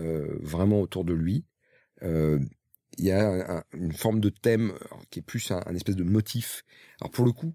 [0.00, 1.44] euh, vraiment autour de lui,
[2.02, 2.38] euh,
[2.96, 4.72] il y a une forme de thème
[5.10, 6.64] qui est plus un, espèce de motif.
[7.02, 7.54] Alors pour le coup,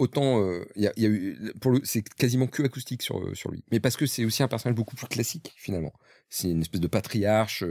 [0.00, 3.62] autant euh, il y, a, eu pour le c'est quasiment que acoustique sur sur lui,
[3.70, 5.92] mais parce que c'est aussi un personnage beaucoup plus classique finalement.
[6.30, 7.62] C'est une espèce de patriarche,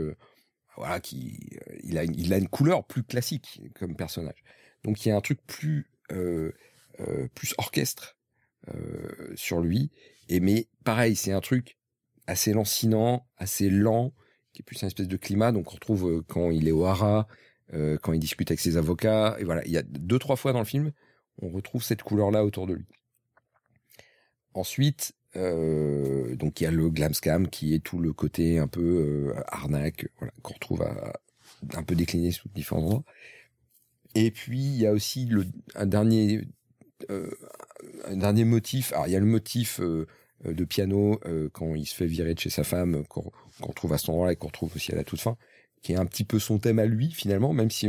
[0.78, 1.38] voilà, qui
[1.84, 4.42] il a il a une couleur plus classique comme personnage.
[4.84, 5.91] Donc il y a un truc plus
[7.34, 8.16] plus orchestre
[8.68, 9.90] euh, sur lui.
[10.28, 11.76] Et mais pareil, c'est un truc
[12.26, 14.12] assez lancinant, assez lent,
[14.52, 15.50] qui est plus un espèce de climat.
[15.52, 17.26] Donc on retrouve quand il est au hara,
[17.72, 19.36] quand il discute avec ses avocats.
[19.40, 20.92] Et voilà, il y a deux trois fois dans le film,
[21.40, 22.86] on retrouve cette couleur-là autour de lui.
[24.54, 28.68] Ensuite, euh, donc il y a le glam scam qui est tout le côté un
[28.68, 30.86] peu arnaque, voilà, qu'on retrouve
[31.74, 33.04] un peu décliné sous différents endroits.
[34.14, 36.42] Et puis il y a aussi le, un dernier
[37.10, 37.30] euh,
[38.04, 38.92] un dernier motif.
[38.92, 40.06] Alors il y a le motif euh,
[40.44, 43.30] de piano euh, quand il se fait virer de chez sa femme, qu'on
[43.74, 45.36] trouve à ce endroit-là et qu'on retrouve aussi à la toute fin,
[45.82, 47.88] qui est un petit peu son thème à lui finalement, même si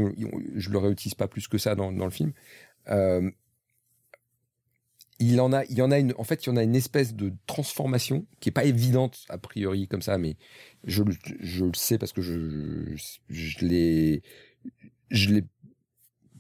[0.56, 2.34] je le réutilise pas plus que ça dans, dans le film.
[2.90, 3.30] Euh,
[5.20, 6.76] il en a, il y en a une, en fait, il y en a une
[6.76, 10.36] espèce de transformation qui est pas évidente a priori comme ça, mais
[10.84, 11.04] je,
[11.40, 14.22] je le sais parce que je, je, je l'ai,
[15.12, 15.44] je l'ai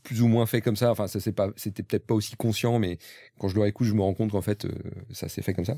[0.03, 0.91] plus ou moins fait comme ça.
[0.91, 2.99] Enfin, ça c'est pas, c'était peut-être pas aussi conscient, mais
[3.39, 4.71] quand je le réécoute, je me rends compte qu'en fait, euh,
[5.11, 5.77] ça s'est fait comme ça.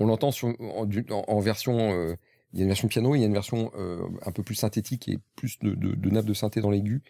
[0.00, 2.16] On l'entend en, version, euh,
[2.52, 4.56] il y a une version piano, il y a une version euh, un peu plus
[4.56, 7.02] synthétique et plus de, de, de nappe de synthé dans l'aigu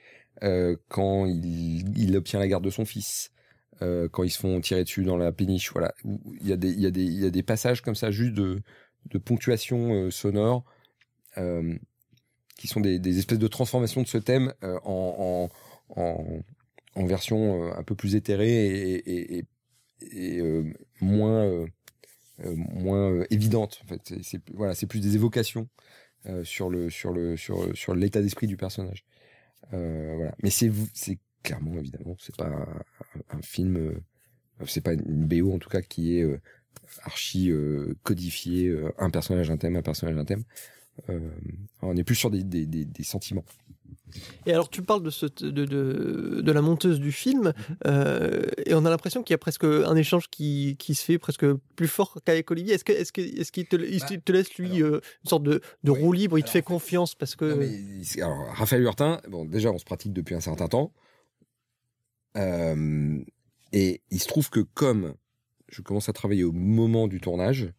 [0.89, 3.31] quand il, obtient la garde de son fils.
[3.79, 5.95] quand ils se font tirer dessus dans la péniche, voilà.
[6.05, 6.57] Il y a
[7.31, 8.61] des, passages comme ça, juste de,
[9.11, 10.65] de ponctuation sonore,
[11.37, 15.49] qui sont des, espèces de transformations de ce thème en, en,
[15.97, 19.45] en version euh, un peu plus éthérée et,
[20.41, 20.65] euh,
[21.01, 21.67] moins euh,
[22.45, 24.15] moins évidente en fait.
[24.23, 25.69] C'est voilà c'est plus des évocations
[26.45, 29.05] sur le sur le sur sur l'état d'esprit du personnage.
[29.71, 30.35] Voilà.
[30.43, 32.51] Mais c'est c'est clairement évidemment c'est pas
[33.31, 34.01] un, film
[34.67, 36.41] c'est pas une BO en tout cas qui est
[37.03, 37.53] archi
[38.03, 40.45] codifié un personnage un thème un personnage un thème.
[41.81, 43.45] On est plus sur des, des sentiments
[44.47, 47.77] et alors, tu parles de, ce, de, de, de la monteuse du film, mhm.
[47.87, 51.19] euh, et on a l'impression qu'il y a presque un échange qui, qui se fait
[51.19, 52.75] presque plus fort qu'avec Olivier.
[52.75, 55.61] Est-ce qu'il est -ce est qu'il te, bah, te, laisse, lui, euh, une sorte de,
[55.85, 57.45] de roue libre Il te fait confiance parce que.
[58.19, 60.93] alors, Raphaël Hurtin, bon, déjà, on se pratique depuis un certain temps.
[62.37, 63.23] Euh,
[63.73, 65.15] et il se trouve que comme
[65.69, 67.71] je commence à travailler au moment du tournage,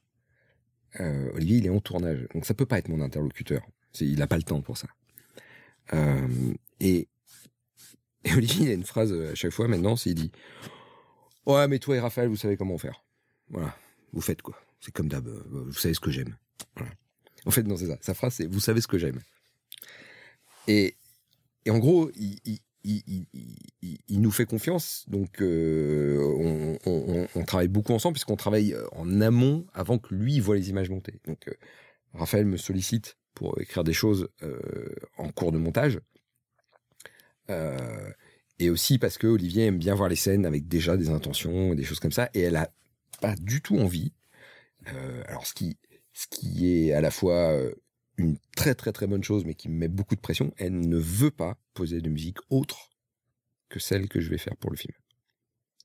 [1.00, 2.28] euh, Olivier, il est en tournage.
[2.34, 3.62] Donc, ça peut pas être mon interlocuteur.
[4.00, 4.88] Il n'a pas le temps pour ça.
[5.92, 7.08] Euh, et,
[8.36, 10.32] Olivier, il a une phrase euh, à chaque fois maintenant, c'est il dit
[11.46, 13.04] Ouais, mais toi et Raphaël, vous savez comment faire.
[13.50, 13.76] Voilà,
[14.14, 14.58] vous faites quoi.
[14.80, 16.38] C'est comme d'hab, euh, vous savez ce que j'aime.
[17.46, 17.98] En fait, non, c'est ça.
[18.00, 19.20] Sa phrase, c'est Vous savez ce que j'aime.
[20.68, 20.96] Et,
[21.66, 23.26] et en gros, il, il, il,
[24.08, 29.98] il, nous fait confiance, donc on, on, travaille beaucoup ensemble puisqu'on travaille en amont avant
[29.98, 31.20] que lui voit les images montées.
[31.26, 31.50] Donc
[32.14, 36.00] Raphaël me sollicite pour écrire des choses euh, en cours de montage.
[37.50, 38.12] Euh,
[38.60, 41.84] et aussi parce que Olivier aime bien voir les scènes avec déjà des intentions, des
[41.84, 42.72] choses comme ça, et elle a
[43.22, 44.14] pas du tout envie.
[44.88, 45.78] Euh, alors ce qui,
[46.14, 47.58] ce qui est à la fois
[48.18, 50.98] une très très très bonne chose, mais qui me met beaucoup de pression, elle ne
[50.98, 52.92] veut pas poser de musique autre
[53.70, 54.94] que celle que je vais faire pour le film.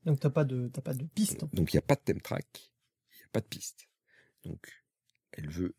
[0.04, 1.44] Donc t'as pas de t'as pas de piste.
[1.54, 2.46] Donc il n'y a pas de thème track,
[3.12, 3.88] il n'y a pas de piste.
[4.44, 4.68] Donc
[5.32, 5.74] elle veut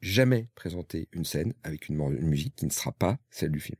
[0.00, 3.78] jamais présenter une scène avec une, musique qui ne sera pas celle du film.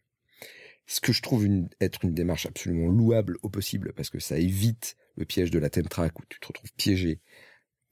[0.87, 1.47] Ce que je trouve
[1.81, 5.71] être une démarche absolument louable au possible parce que ça évite le piège de la
[5.71, 7.21] thème track où tu te retrouves piégé.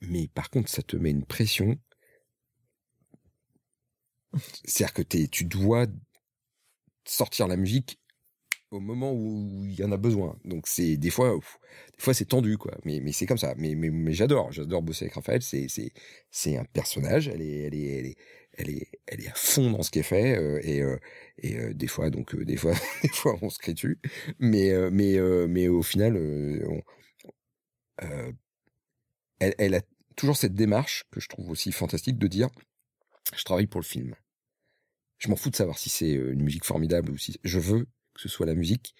[0.00, 1.76] Mais par contre, ça te met une pression.
[4.64, 5.86] C'est-à-dire que tu dois
[7.04, 7.98] sortir la musique
[8.74, 10.36] au moment où il y en a besoin.
[10.44, 12.72] Donc c'est des fois, des fois c'est tendu quoi.
[12.84, 13.54] Mais mais c'est comme ça.
[13.56, 15.42] Mais mais, j'adore, j'adore bosser avec Raphaël.
[15.42, 15.92] C'est c'est
[16.30, 17.28] c'est un personnage.
[17.28, 18.16] Elle est elle est elle est
[18.56, 20.98] elle est elle à fond dans ce est fait euh, et euh,
[21.38, 23.98] et euh, des fois donc des fois des fois on se crée dessus.
[24.38, 25.18] Mais mais
[25.48, 26.16] mais au final,
[29.38, 29.82] elle elle a
[30.16, 32.48] toujours cette démarche que je trouve aussi fantastique de dire
[33.36, 34.14] je travaille pour le film.
[35.18, 38.20] Je m'en fous de savoir si c'est une musique formidable ou si je veux que
[38.20, 38.94] ce soit la musique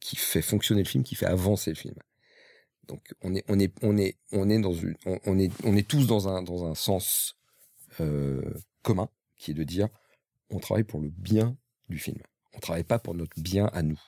[0.00, 1.94] qui fait fonctionner le film, qui fait avancer le film.
[2.86, 5.86] Donc on est on est on est on est dans une on, est on est
[5.86, 7.36] tous dans un dans un sens
[8.00, 9.88] euh, commun qui est de dire
[10.50, 11.56] on travaille pour le bien
[11.88, 12.18] du film.
[12.54, 14.00] On travaille pas pour notre bien à nous.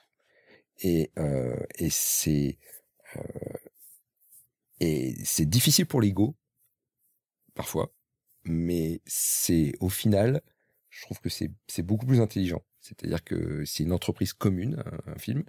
[0.80, 2.58] Et euh, et c'est
[4.80, 6.36] et c'est difficile pour l'ego,
[7.54, 7.92] parfois,
[8.44, 10.40] mais c'est au final,
[10.88, 12.62] je trouve que c'est beaucoup plus intelligent.
[12.80, 15.44] C'est-à-dire que c'est une entreprise commune, un, film.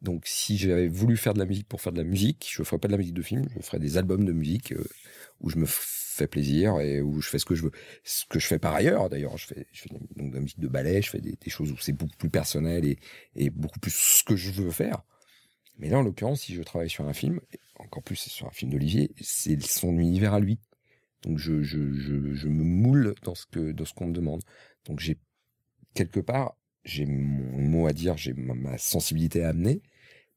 [0.00, 2.64] Donc si j'avais voulu faire de la musique pour faire de la musique, je ne
[2.64, 4.84] ferais pas de la musique de film, je ferais des albums de musique euh,
[5.40, 7.72] où je me fais plaisir et où je fais ce que je veux.
[8.04, 9.66] Ce que je fais par ailleurs, d'ailleurs, je fais,
[10.16, 12.84] donc de la musique de ballet, je fais des, choses où c'est beaucoup plus personnel
[12.84, 12.98] et,
[13.34, 15.02] et beaucoup plus ce que je veux faire.
[15.78, 17.40] Mais là, en l'occurrence, si je travaille sur un film,
[17.78, 20.58] encore plus sur un film d'Olivier, c'est son univers à lui.
[21.22, 24.42] Donc je, je, je, je, me moule dans ce que dans ce qu'on me demande.
[24.86, 25.18] Donc j'ai
[25.94, 26.56] quelque part
[26.88, 29.82] j'ai mon mot à dire, j'ai ma, sensibilité à amener,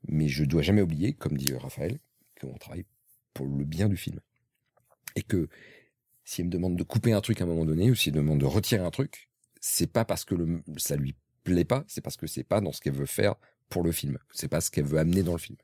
[0.07, 1.99] mais je dois jamais oublier, comme dit Raphaël,
[2.39, 2.85] qu'on travaille
[3.33, 4.19] pour le bien du film.
[5.15, 5.47] Et que
[6.25, 8.39] s'il me demande de couper un truc à un moment donné, ou s'il me demande
[8.39, 9.29] de retirer un truc,
[9.61, 12.71] c'est pas parce que le, ça lui plaît pas, c'est parce que c'est pas dans
[12.71, 13.35] ce qu'elle veut faire
[13.69, 14.17] pour le film.
[14.33, 15.57] C'est pas ce qu'elle veut amener dans le film.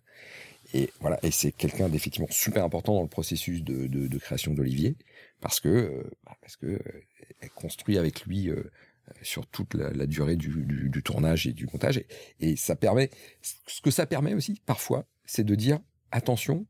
[0.74, 4.54] Et voilà, et c'est quelqu'un d'effectivement super important dans le processus de, de, de création
[4.54, 4.98] d'Olivier,
[5.42, 6.80] parce que euh, bah, parce que euh,
[7.42, 8.64] elle construit avec lui euh,
[9.22, 12.08] sur toute la, durée du, tournage et du montage, et,
[12.40, 13.10] et, ça permet,
[13.42, 15.80] ce que ça permet aussi parfois, c'est de dire
[16.12, 16.66] attention,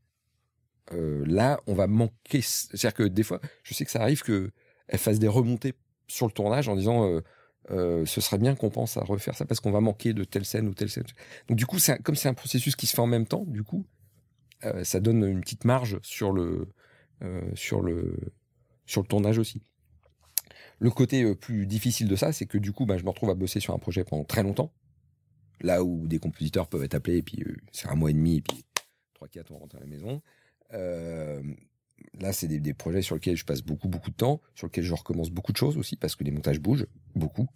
[0.90, 4.52] là on va manquer, c'est-à-dire que des fois, je sais que ça arrive que
[4.88, 5.74] elle fasse des remontées
[6.06, 7.20] sur le tournage en disant
[7.70, 10.44] euh, ce serait bien qu'on pense à refaire ça parce qu'on va manquer de telle
[10.44, 11.04] scène ou telle scène.
[11.48, 13.86] Donc du coup, comme c'est un processus qui se fait en même temps, du coup,
[14.64, 16.68] euh, ça donne une petite marge sur le
[17.22, 18.16] euh, sur le
[18.86, 19.62] sur le tournage aussi.
[20.78, 23.34] Le côté plus difficile de ça, c'est que du coup, bah, je me retrouve à
[23.34, 24.72] bosser sur un projet pendant très longtemps.
[25.60, 28.42] Là où des compositeurs peuvent être appelés et puis c'est un mois et demi et
[28.42, 28.64] puis
[29.12, 30.22] trois quatre on rentre à la maison.
[30.70, 34.94] là, c'est des, projets sur lesquels je passe beaucoup, beaucoup de temps, sur lesquels je
[34.94, 37.48] recommence beaucoup de choses aussi, parce que les montages bougent beaucoup.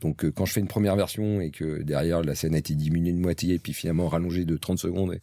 [0.00, 2.74] Donc euh, quand je fais une première version et que derrière la scène a été
[2.74, 5.18] diminuée de moitié et puis finalement rallongée de 30 secondes,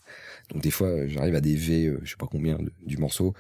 [0.49, 3.33] donc des fois j'arrive à des V, euh, je sais pas combien du morceau,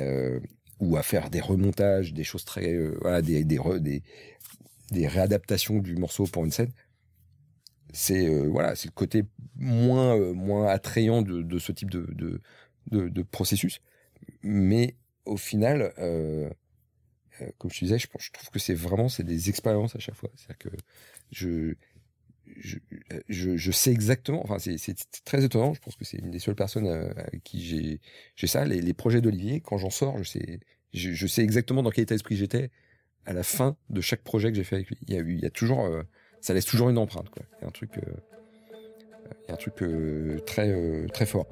[0.00, 0.40] euh,
[0.80, 4.02] ou à faire des remontages, des choses très, euh, voilà, des des,
[4.90, 6.72] des, réadaptations du morceau pour une scène.
[7.92, 9.24] C'est voilà, c'est le côté
[9.56, 12.40] moins moins attrayant de, ce type de,
[12.90, 13.80] de processus,
[14.42, 15.92] mais au final.
[15.98, 16.50] Euh,
[17.42, 20.14] euh, comme je disais, je, je trouve que c'est vraiment c'est des expériences à chaque
[20.14, 20.30] fois.
[20.36, 20.76] C'est-à-dire que
[21.30, 21.74] je,
[22.56, 24.94] je, je, sais exactement, enfin c'est
[25.24, 28.00] très étonnant, je pense que c'est une des seules personnes euh, avec qui
[28.36, 30.60] j'ai ça, les, les projets d'Olivier, quand j'en sors, je sais,
[30.92, 32.70] je, sais exactement dans quel état d'esprit j'étais
[33.24, 34.98] à la fin de chaque projet que j'ai fait avec lui.
[35.08, 36.02] Il y a, il y a toujours, euh,
[36.40, 37.28] ça laisse toujours une empreinte.
[37.36, 39.74] Il y a un truc, il y a un truc
[40.46, 41.46] très, très fort.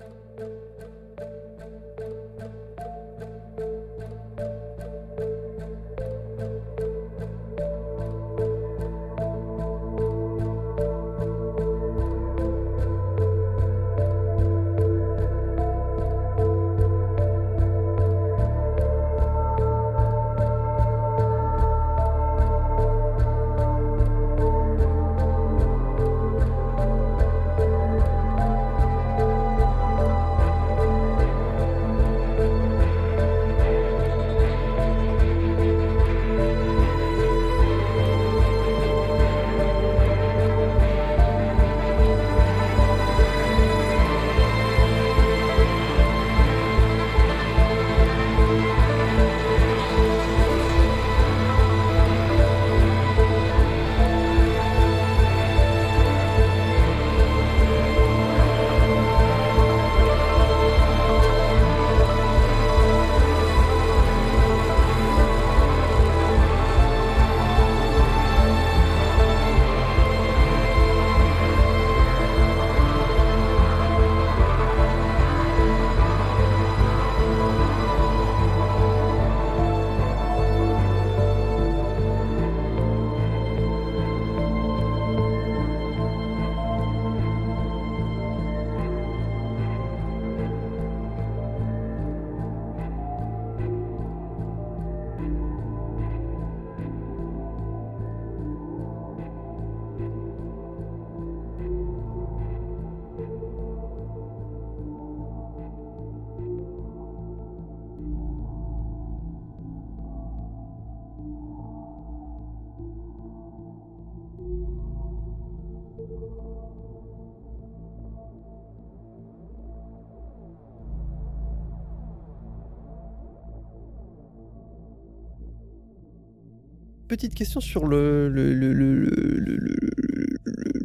[127.17, 128.29] Petite question sur le,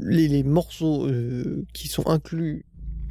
[0.06, 2.66] les, morceaux euh, qui sont inclus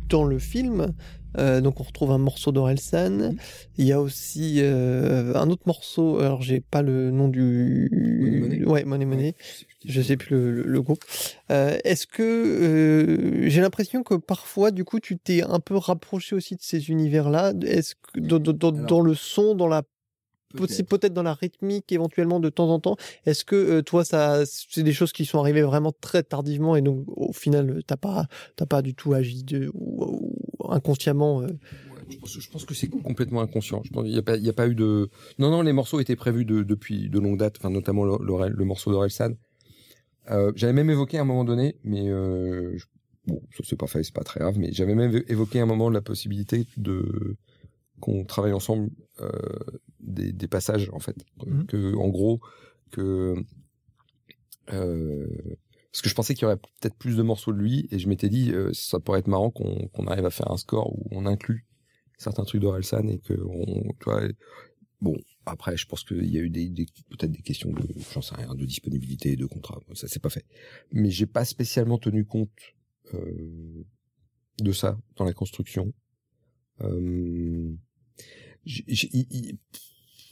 [0.09, 0.95] dans le film,
[1.37, 3.35] euh, donc on retrouve un morceau d'Orelsan.
[3.77, 6.19] Il y a aussi euh, un autre morceau.
[6.21, 7.89] Alors j'ai pas le nom du.
[7.93, 9.35] Money Money Ouais, Money Money.
[9.85, 11.05] Je sais plus le, le- le groupe.
[11.51, 16.55] Euh, Est-ce que j'ai l'impression que parfois, du coup, tu t'es un peu rapproché aussi
[16.57, 19.83] de ces univers-là Est-ce que dans, dans- dans- Alors, dans le son, dans la
[20.57, 20.83] Peut-être.
[20.89, 22.97] peut-être dans la rythmique éventuellement de temps en temps.
[23.27, 26.83] Est-ce que euh, toi, ça, c'est des choses qui sont arrivées vraiment très tardivement et
[26.83, 28.27] donc au final, euh, t'as pas,
[28.57, 31.43] t'as pas du tout agi de, ou, ou inconsciemment.
[31.43, 33.83] euh, Ouais, je pense, je pense que c'est complètement inconscient.
[33.85, 35.11] Je pense qu'il n'y a pas, il y a pas eu de.
[35.39, 38.49] Non, non, les morceaux étaient prévus de- depuis de longue date, enfin notamment le, le,
[38.49, 39.33] le morceau d'Orelsan.
[40.31, 42.87] Euh, j'avais même évoqué à un moment donné, mais euh, je-
[43.27, 45.67] bon, ça c'est pas fait, c'est pas très grave, mais j'avais même évoqué à un
[45.67, 47.37] moment la possibilité de
[48.01, 48.91] qu'on travaille ensemble
[49.21, 49.29] euh,
[50.01, 51.67] des, des passages en fait, Mhm.
[51.67, 52.41] que en gros
[52.91, 53.35] que
[54.73, 55.27] euh,
[55.93, 58.09] parce que je pensais qu'il y aurait peut-être plus de morceaux de lui et je
[58.09, 61.27] m'étais dit euh, ça pourrait être marrant qu'on arrive à faire un score où on
[61.27, 61.67] inclut
[62.19, 64.23] certains trucs d'Orelsan et que on, tu vois,
[65.01, 67.83] bon après je pense qu'il y a eu des, des peut-être des questions de
[68.13, 69.81] j'en sais rien de disponibilité de contrat.
[69.95, 70.45] Ça c'est pas fait.
[70.93, 72.51] Mais j'ai pas spécialement tenu compte
[73.15, 73.85] euh,
[74.61, 75.93] de ça dans la construction.
[76.83, 77.73] Euh,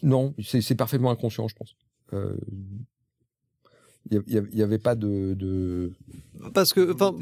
[0.02, 1.76] non c'est c'est parfaitement inconscient je pense.
[2.12, 2.36] Euh,
[4.10, 5.92] il y, a- il y avait pas de, de
[6.54, 7.14] Parce que, enfin,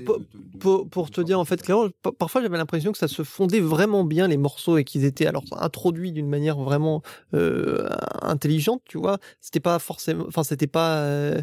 [0.91, 4.05] pour, te dire en fait clairement, pa- parfois j'avais l'impression que ça se fondait vraiment
[4.05, 7.03] bien les morceaux et qu'ils étaient alors introduits d'une manière vraiment
[7.35, 7.89] euh,
[8.23, 9.19] intelligente, tu vois.
[9.41, 11.43] C'était pas forcément, enfin c'était pas euh,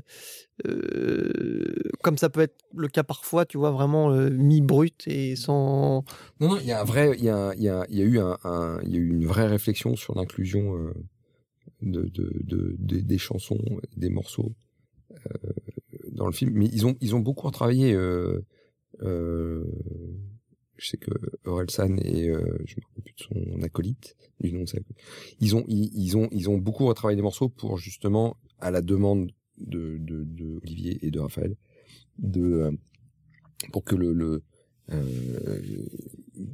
[0.68, 1.74] euh,
[2.04, 6.04] comme ça peut être le cas parfois, tu vois, vraiment mi brut et sans.
[6.40, 8.06] Non, non, il y a un vrai, il y a, il y a, y a
[8.06, 10.76] eu un, un- il y a eu une vraie réflexion sur l'inclusion
[11.82, 13.60] de, de, de, de- des chansons,
[13.98, 14.52] des morceaux
[16.12, 16.52] dans le film.
[16.54, 17.94] Mais ils ont, ils ont beaucoup retravaillé.
[17.94, 18.42] Euh,
[19.02, 19.66] euh,
[20.78, 21.12] je sais que
[21.46, 24.98] Orelsan et euh, je me rappelle plus de son acolyte, du nom de sa acolyte.
[25.40, 28.82] Ils ont, ils, ils ont, ils ont beaucoup retravaillé des morceaux pour justement à la
[28.82, 31.56] demande de, de, de Olivier et de Raphaël,
[32.18, 32.72] de
[33.72, 34.44] pour que le, le
[34.92, 35.86] euh,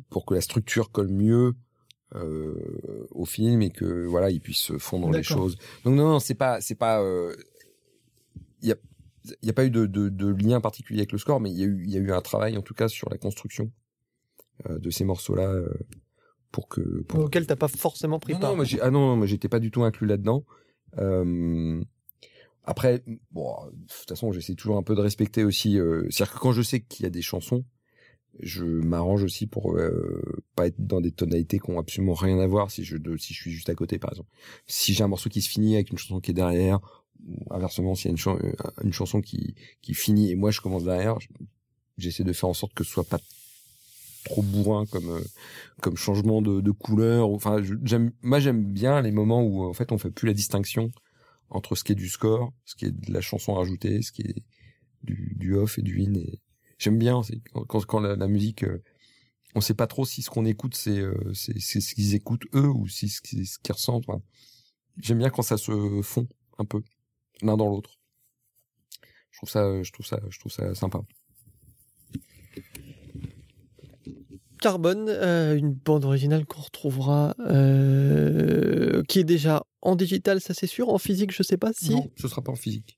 [0.09, 1.53] pour que la structure colle mieux
[2.15, 5.57] euh, au film et que voilà ils puissent se fondre les choses.
[5.83, 7.33] Donc non non c'est pas c'est pas euh,
[8.61, 8.75] il y a
[9.41, 11.57] il y a pas eu de, de, de lien particulier avec le score mais il
[11.57, 13.71] y a eu il y a eu un travail en tout cas sur la construction
[14.69, 15.53] euh, de ces morceaux là
[16.51, 18.49] pour que pour auquel t'as pas forcément pris non, part.
[18.51, 20.45] non, moi, ah non, moi j'étais pas du tout inclus là-dedans.
[20.97, 21.81] Euh,
[22.63, 25.79] après, bon, de toute façon, j'essaie toujours un peu de respecter aussi.
[25.79, 27.63] Euh, C'est-à-dire que quand je sais qu'il y a des chansons,
[28.39, 30.21] je m'arrange aussi pour euh,
[30.55, 33.41] pas être dans des tonalités qui ont absolument rien à voir si je si je
[33.41, 34.29] suis juste à côté, par exemple.
[34.67, 36.79] Si j'ai un morceau qui se finit avec une chanson qui est derrière,
[37.49, 39.55] inversement, s'il y a une, euh, chanson qui
[39.93, 41.29] finit et moi je commence derrière, je-
[41.97, 43.19] j'essaie de faire en sorte que ce soit pas
[44.25, 45.23] trop bourrin comme euh,
[45.81, 47.29] comme changement de, couleur.
[47.29, 50.91] Enfin, j'aime, moi j'aime bien les moments où en fait on fait plus la distinction
[51.49, 54.23] entre ce qui est du score, ce qui est de la chanson rajoutée, ce qui
[54.23, 54.43] est
[55.03, 56.13] du, off et du in.
[56.77, 57.21] J'aime bien
[57.67, 58.83] quand, la, musique, euh,
[59.55, 62.87] on sait pas trop si ce qu'on écoute c'est euh, ce qu'ils écoutent eux ou
[62.87, 64.05] si ce qu'ils ressentent.
[64.99, 66.81] J'aime bien quand ça se fond un peu
[67.41, 67.97] l'un dans l'autre.
[69.31, 70.99] Je trouve ça, je trouve ça, je trouve ça sympa.
[74.59, 80.67] Carbone, euh, une bande originale qu'on retrouvera, euh, qui est déjà en digital, ça c'est
[80.67, 80.89] sûr.
[80.89, 81.91] En physique, je sais pas si.
[81.91, 82.97] Non, ce sera pas en physique.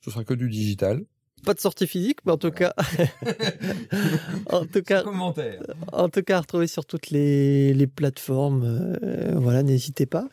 [0.00, 1.04] Ce sera que du digital.
[1.44, 2.72] Pas de sortie physique, mais en tout cas,
[4.50, 5.60] en tout cas, Commentaire.
[5.92, 8.62] en tout cas, à retrouver sur toutes les, les plateformes.
[9.02, 10.28] euh, voilà, n'hésitez pas.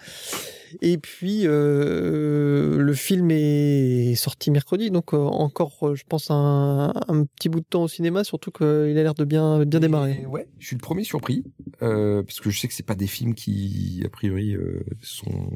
[0.81, 7.23] Et puis, euh, le film est sorti mercredi, donc euh, encore, je pense, un, un
[7.25, 10.19] petit bout de temps au cinéma, surtout qu'il a l'air de bien, bien démarrer.
[10.21, 11.43] Et ouais, je suis le premier surpris
[11.79, 14.55] parce que je sais que c'est pas des films qui a priori
[15.01, 15.49] sont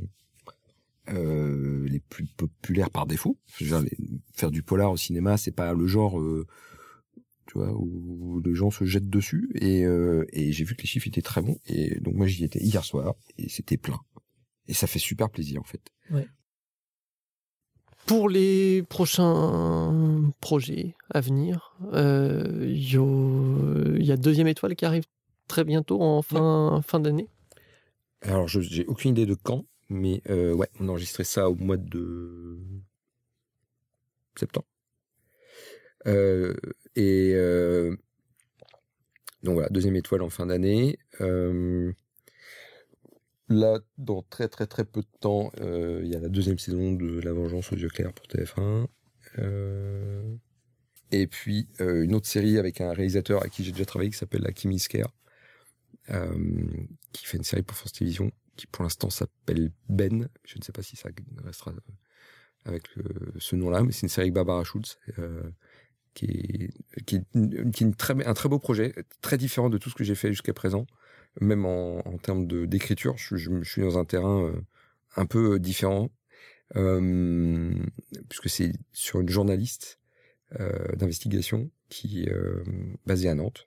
[1.09, 3.37] euh, les plus populaires par défaut.
[3.59, 3.97] Dire, les-
[4.33, 6.45] faire du polar au cinéma, c'est pas le genre euh,
[7.47, 10.87] tu vois où les gens se jettent dessus et, euh, et j'ai vu que les
[10.87, 13.99] chiffres étaient très bons et donc moi j'y étais hier soir et c'était plein
[14.67, 15.81] et ça fait super plaisir en fait.
[18.05, 24.85] Pour les prochains projets à venir, il y, a- il y a deuxième étoile qui
[24.85, 25.03] arrive
[25.47, 27.27] très bientôt en fin, fin d'année.
[28.21, 31.77] Alors je j'ai aucune idée de quand mais euh, on a enregistré ça au mois
[31.77, 32.59] de
[34.35, 34.67] septembre.
[36.07, 36.53] Euh,
[36.95, 37.95] et euh,
[39.43, 40.97] donc voilà, deuxième étoile en fin d'année.
[43.49, 47.19] Là, dans très très très peu de temps, il y a la deuxième saison de
[47.21, 48.87] La Vengeance aux yeux clairs pour TF1.
[49.39, 50.35] Euh,
[51.11, 54.41] Et puis une autre série avec un réalisateur avec qui j'ai déjà travaillé qui s'appelle
[54.41, 55.13] La Kimi Scare,
[57.11, 60.29] qui fait une série pour France Télévisions qui pour l'instant s'appelle Ben.
[60.45, 61.09] Je ne sais pas si ça
[61.43, 61.73] restera
[62.65, 62.87] avec
[63.37, 64.97] ce nom-là, mais c'est une série avec Barbara Schultz.
[65.19, 65.49] Euh,
[66.13, 70.53] qui est, un très beau projet, très différent de tout ce que j'ai fait jusqu'à
[70.53, 70.85] présent,
[71.41, 73.15] même en, termes d'écriture.
[73.17, 74.61] Je, suis dans un terrain euh,
[75.15, 76.11] un peu différent,
[76.75, 77.73] euh,
[78.29, 79.99] puisque c'est sur une journaliste
[80.59, 82.63] euh, d'investigation qui est euh,
[83.05, 83.65] basée à Nantes.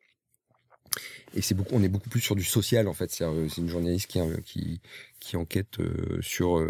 [1.35, 3.11] Et c'est beaucoup, on est beaucoup plus sur du social en fait.
[3.11, 3.25] C'est
[3.59, 4.11] une journaliste
[4.45, 4.81] qui,
[5.21, 5.79] qui enquête
[6.21, 6.67] sur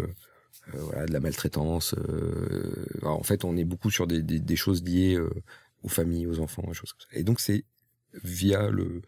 [0.73, 1.95] voilà, de la maltraitance.
[3.03, 5.17] en fait, on est beaucoup sur des, des, des choses liées
[5.83, 7.17] aux familles, aux enfants, choses comme ça.
[7.17, 7.63] Et donc c'est
[8.23, 9.01] via le,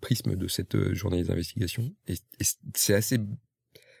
[0.00, 1.94] prisme de cette euh, journée d'investigation.
[2.06, 2.44] Et, et
[2.74, 3.18] c'est assez,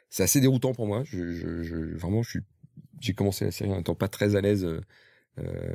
[0.08, 1.04] c'est assez déroutant pour moi.
[1.12, 2.22] Vraiment,
[3.00, 4.66] j'ai commencé la série en étant pas très à l'aise.
[5.38, 5.74] Euh,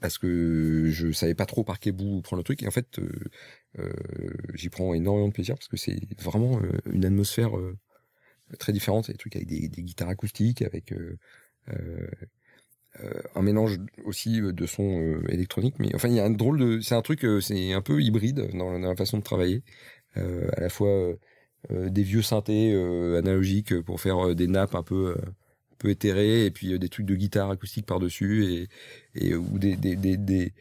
[0.00, 2.62] parce que je savais pas trop par quel bout prendre le truc.
[2.62, 3.08] Et en fait euh,
[3.78, 3.92] euh,
[4.54, 7.52] j'y prends énormément de plaisir parce que c'est vraiment euh, une atmosphère
[8.58, 10.92] très différente, des trucs avec des, guitares acoustiques, avec
[13.34, 15.76] un mélange aussi de sons électroniques.
[15.78, 18.50] Mais enfin il y a un drôle de c'est un truc c'est un peu hybride
[18.54, 19.62] dans, la façon de travailler.
[20.16, 21.14] À la fois
[21.70, 22.74] des vieux synthés
[23.16, 25.16] analogiques pour faire des nappes un peu
[25.78, 28.68] peu éthérées et puis des trucs de guitare acoustique par dessus et
[29.14, 30.52] et ou des des des,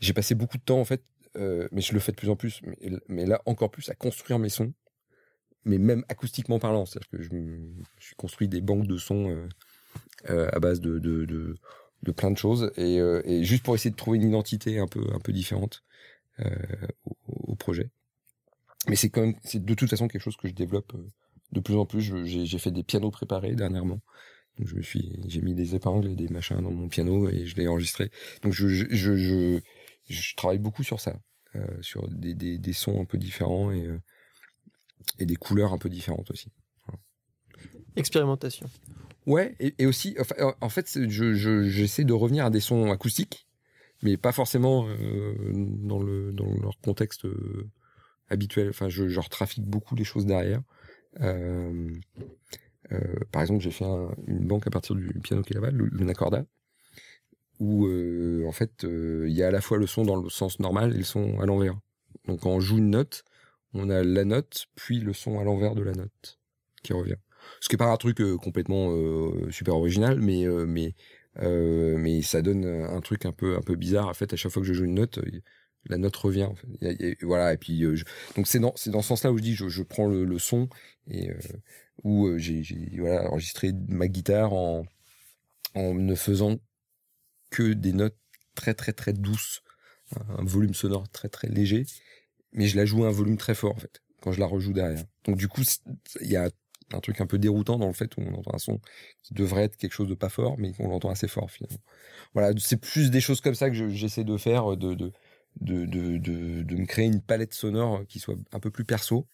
[0.00, 1.02] j'ai passé beaucoup de temps en fait
[1.34, 2.62] mais je le fais de plus en plus
[3.08, 4.72] mais, là encore plus à construire mes sons
[5.64, 7.28] mais même acoustiquement parlant c'est-à-dire que je,
[7.98, 9.48] je suis construit des banques de sons
[10.30, 13.96] euh, à base de, de, de, plein de choses et, euh, juste pour essayer de
[13.96, 15.84] trouver une identité un peu un peu différente
[16.40, 16.48] euh,
[17.04, 17.16] au,
[17.52, 17.90] au, projet.
[18.88, 20.92] Mais c'est quand même c'est de toute façon quelque chose que je développe
[21.52, 22.24] de plus en plus.
[22.24, 24.00] J'ai fait des pianos préparés dernièrement.
[24.64, 27.56] Je me suis, j'ai mis des épingles et des machins dans mon piano et je
[27.56, 28.10] l'ai enregistré.
[28.42, 29.60] Donc je, je, je,
[30.08, 31.20] je, travaille beaucoup sur ça,
[31.54, 33.88] euh, sur des, des, des, sons un peu différents et,
[35.18, 36.50] et des couleurs un peu différentes aussi.
[36.86, 37.00] Voilà.
[37.96, 38.68] Expérimentation.
[39.26, 42.90] Ouais, et, et aussi, enfin, en fait, je, je, j'essaie de revenir à des sons
[42.90, 43.46] acoustiques,
[44.02, 47.68] mais pas forcément euh, dans le dans leur contexte euh,
[48.30, 48.70] habituel.
[48.70, 50.62] Enfin, je, je retrafique beaucoup les choses derrière.
[51.20, 51.90] Euh,
[52.50, 52.58] euh
[53.32, 56.44] par exemple, j'ai fait un, une banque à partir du piano là-bas, le, le Nacorda,
[57.60, 60.30] où euh, en fait, euh, il y a à la fois le son dans le
[60.30, 61.78] sens normal et le son à l'envers.
[62.26, 63.24] Donc, quand on joue une note,
[63.74, 66.38] on a la note, puis le son à l'envers de la note
[66.82, 67.16] qui revient
[67.60, 70.94] ce qui est pas un truc euh, complètement euh, super original, mais euh, mais
[71.40, 74.08] mais ça donne un truc un peu un peu bizarre.
[74.08, 75.20] En fait, à chaque fois que je joue une note,
[75.88, 76.50] la note revient.
[77.22, 77.52] Voilà.
[77.52, 78.04] Et puis je,
[78.36, 80.68] donc c'est dans c'est dans ce sens-là où je dis je, je prends le, son
[81.10, 81.30] et
[82.04, 82.62] où j'ai
[82.98, 84.84] voilà enregistré ma guitare en
[85.74, 86.58] en ne faisant
[87.50, 88.16] que des notes
[88.54, 89.62] très très très douces,
[90.16, 91.86] un volume sonore très très léger,
[92.52, 94.72] mais je la joue à un volume très fort en fait quand je la rejoue
[94.72, 95.04] derrière.
[95.24, 95.62] Donc du coup
[96.20, 96.50] il y a
[96.92, 98.80] un truc un peu déroutant dans le fait où on entend un son
[99.22, 101.80] qui devrait être quelque chose de pas fort, mais qu'on l'entend assez fort finalement.
[102.34, 105.12] Voilà, c'est plus des choses comme ça que j'essaie de faire, de,
[105.60, 109.28] de de, de, de, me créer une palette sonore qui soit un peu plus perso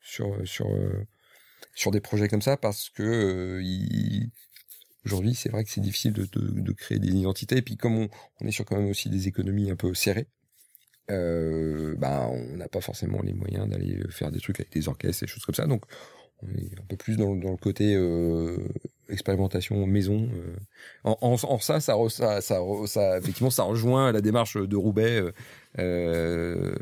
[0.00, 1.06] sur sur euh,
[1.74, 4.26] sur des projets comme ça, parce que euh,
[5.04, 7.96] aujourd'hui c'est vrai que c'est difficile de, de, de, créer des identités, et puis comme
[7.96, 8.08] on,
[8.40, 10.28] on est sur quand même aussi des économies un peu serrées,
[11.10, 15.24] euh, bah on n'a pas forcément les moyens d'aller faire des trucs avec des orchestres
[15.24, 15.84] et choses comme ça, donc
[16.42, 18.56] on est un peu plus dans, dans le côté euh,
[19.08, 20.28] expérimentation maison.
[20.34, 20.56] Euh.
[21.04, 25.20] En, en, en, ça, ça, ça, ça, ça, effectivement, ça rejoint la démarche de Roubaix
[25.20, 25.32] euh,
[25.78, 26.74] euh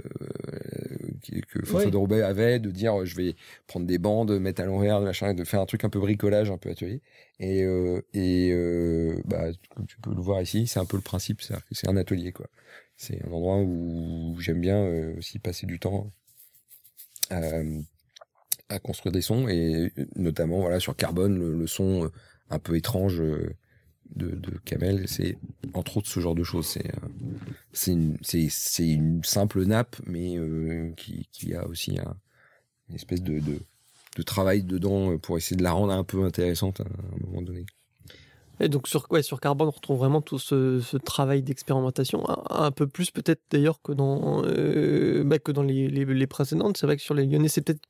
[1.49, 1.91] que François oui.
[1.91, 3.37] de Roubaix avait de dire je vais
[3.67, 6.59] prendre des bandes, mettre à l'envers, machin, de faire un truc un peu bricolage, un
[6.59, 7.03] peu atelier.
[7.39, 11.03] Et, euh, et euh, bah, comme tu peux le voir ici, c'est un peu le
[11.03, 12.47] principe, c'est un atelier quoi.
[12.97, 16.11] C'est un endroit où j'aime bien aussi passer du temps.
[17.33, 17.81] Euh,
[18.71, 22.09] à construire des sons et notamment voilà sur Carbone le, son euh,
[22.49, 23.55] un peu étrange euh,
[24.15, 25.37] de, de Kamel c'est
[25.75, 27.09] entre autres ce genre de choses c'est euh,
[27.73, 28.17] c'est une
[28.79, 32.17] une simple nappe mais euh, qui qui a aussi un,
[32.89, 33.61] une espèce de, de
[34.17, 37.65] de travail dedans pour essayer de la rendre un peu intéressante à un moment donné.
[38.61, 42.43] Et donc sur ouais, sur Carbone, on retrouve vraiment tout ce, ce travail d'expérimentation, un,
[42.51, 46.77] un, peu plus peut-être d'ailleurs que dans euh, bah, que dans les, les, les précédentes.
[46.77, 47.81] C'est vrai que sur les Lyonnais, c'est peut-être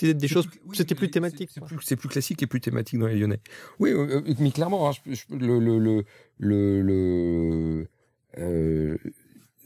[0.00, 1.50] des, des choses, oui, c'était plus thématique.
[1.52, 3.40] C'est plus, plus, classique et plus thématique dans les Lyonnais.
[3.80, 6.04] Oui, euh, mais clairement, hein, je, je, le le le
[6.38, 7.88] le, le
[8.38, 8.96] euh,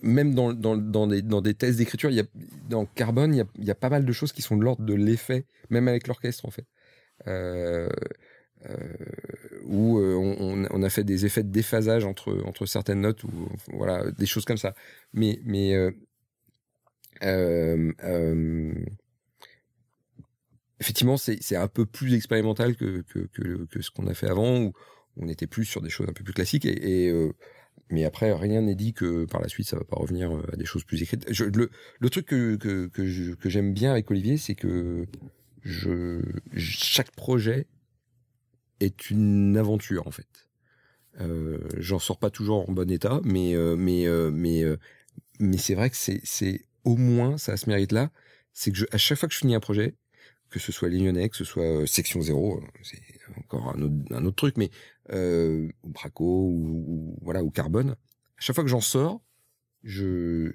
[0.03, 2.25] même dans, dans, dans, des, dans des thèses d'écriture, il y a,
[2.69, 4.65] dans Carbone, il y a, il y a pas mal de choses qui sont de
[4.65, 6.67] l'ordre de l'effet, même avec l'orchestre en fait.
[7.27, 7.89] Euh,
[9.65, 13.31] où on, on, a fait des effets de déphasage entre entre certaines notes ou
[13.73, 14.75] voilà des choses comme ça.
[15.13, 15.75] Mais mais
[20.81, 23.27] effectivement, c'est un peu plus expérimental que, que,
[23.67, 24.73] que, ce qu'on a fait avant, où
[25.17, 26.67] on était plus sur des choses un peu plus classiques.
[26.67, 27.33] Et, euh,
[27.91, 30.57] mais après, rien n'est dit que par la suite, ça va pas revenir euh, à
[30.57, 31.27] des choses plus écrites.
[31.41, 35.07] Le, le truc que, que, que j'aime bien avec Olivier, c'est que
[35.63, 36.21] je,
[36.57, 37.67] chaque projet
[38.81, 40.49] est une aventure, en fait.
[41.21, 44.65] Euh, J'en sors pas toujours en bon état, mais, euh, mais, mais,
[45.39, 48.11] mais c'est vrai que c'est au moins, ça a ce mérite-là,
[48.53, 49.97] c'est que je, à chaque fois que je finis un projet,
[50.51, 53.03] que ce soit Lignonnet, que ce soit euh, Section Zéro, euh, c'est
[53.39, 54.71] encore un autre, un autre truc, mais
[55.11, 57.91] euh, ou Braco ou, voilà ou Carbone.
[57.91, 59.21] À chaque fois que j'en sors,
[59.83, 60.53] je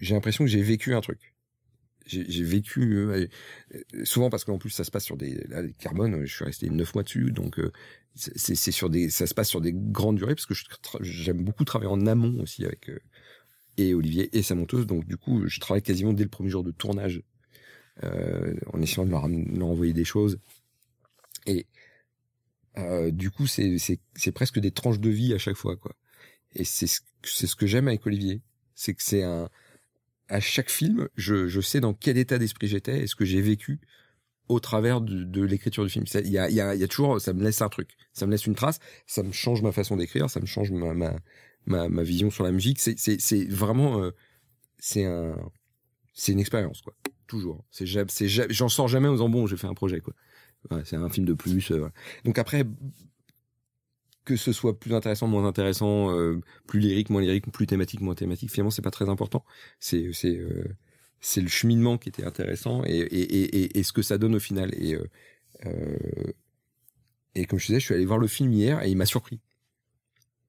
[0.00, 1.33] j'ai l'impression que j'ai vécu un truc.
[2.06, 3.26] J'ai vécu euh,
[4.04, 6.94] souvent parce qu'en plus ça se passe sur des là, Carbone, je suis resté neuf
[6.94, 7.58] mois dessus, donc
[8.14, 10.54] c'est sur des ça se passe sur des grandes durées parce que
[11.00, 12.90] j'aime beaucoup travailler en amont aussi avec
[13.78, 16.62] et Olivier et sa monteuse, donc du coup je travaille quasiment dès le premier jour
[16.62, 17.22] de tournage
[18.02, 20.40] euh, en essayant de leur, leur, envoyer des choses.
[21.46, 21.66] Et
[22.76, 25.94] euh, du coup, c'est, c'est, presque des tranches de vie à chaque fois, quoi.
[26.54, 28.42] Et c'est ce, c'est ce que j'aime avec Olivier,
[28.74, 29.48] c'est que c'est un
[30.28, 33.80] à chaque film, je, sais dans quel état d'esprit j'étais et ce que j'ai vécu
[34.48, 36.04] au travers de, l'écriture du film.
[36.24, 39.22] Il y a, toujours, ça me laisse un truc, ça me laisse une trace, ça
[39.22, 42.78] me change ma façon d'écrire, ça me change ma, vision sur la musique.
[42.80, 44.10] C'est, vraiment, euh,
[44.78, 45.36] c'est un,
[46.12, 46.94] c'est une expérience, quoi
[47.26, 47.64] toujours.
[47.70, 47.86] C'est
[48.26, 50.14] j'en sors jamais en disant bon, j'ai fait un projet quoi.
[50.84, 51.70] c'est un film de plus.
[51.70, 51.88] Euh,
[52.24, 52.64] Donc après,
[54.24, 58.14] que ce soit plus intéressant, moins intéressant, euh, plus lyrique, moins lyrique, plus thématique, moins
[58.14, 59.44] thématique, finalement c'est pas très important.
[59.80, 60.64] C'est c'est euh,
[61.20, 64.40] c'est le cheminement qui était intéressant et et, et, et, ce que ça donne au
[64.40, 64.74] final.
[64.74, 64.96] Et
[67.34, 69.40] et comme je disais, je suis allé voir le film hier et il m'a surpris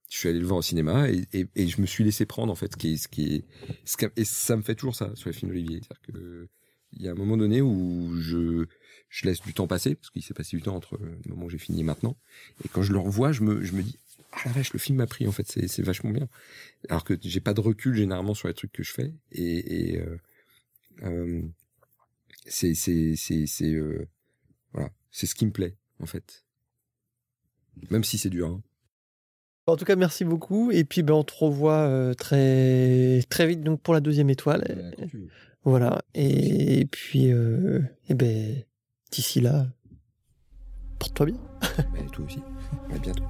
[0.09, 2.55] je suis allé le voir au cinéma et, et, je me suis laissé prendre en
[2.55, 3.45] fait ce qui est, ce qui est,
[3.85, 6.47] ce et ça me fait toujours ça sur les films d'Olivier c'est-à-dire que
[6.93, 8.67] il y a un moment donné où je,
[9.09, 11.49] je laisse du temps passer, parce qu'il s'est passé du temps entre le moment où
[11.49, 12.17] j'ai fini et maintenant.
[12.63, 13.97] Et quand je le revois, je me, je me dis,
[14.33, 16.27] ah la vache, le film m'a pris, en fait, c'est, c'est vachement bien.
[16.89, 19.13] Alors que j'ai pas de recul généralement sur les trucs que je fais.
[19.31, 20.17] Et, et euh,
[21.03, 21.41] euh,
[22.45, 24.07] c'est, c'est, c'est, c'est, euh,
[24.73, 26.43] voilà, c'est ce qui me plaît, en fait.
[27.89, 28.47] Même si c'est dur.
[28.47, 28.61] Hein.
[29.67, 30.71] En tout cas, merci beaucoup.
[30.71, 34.93] Et puis, ben, on te revoit euh, très, très vite donc pour la deuxième étoile.
[35.63, 36.03] Voilà.
[36.13, 38.63] Et, puis, euh, et ben,
[39.15, 39.65] d'ici là,
[40.99, 41.35] porte-toi bien.
[41.93, 42.41] Mais toi aussi.
[42.93, 43.23] À bientôt.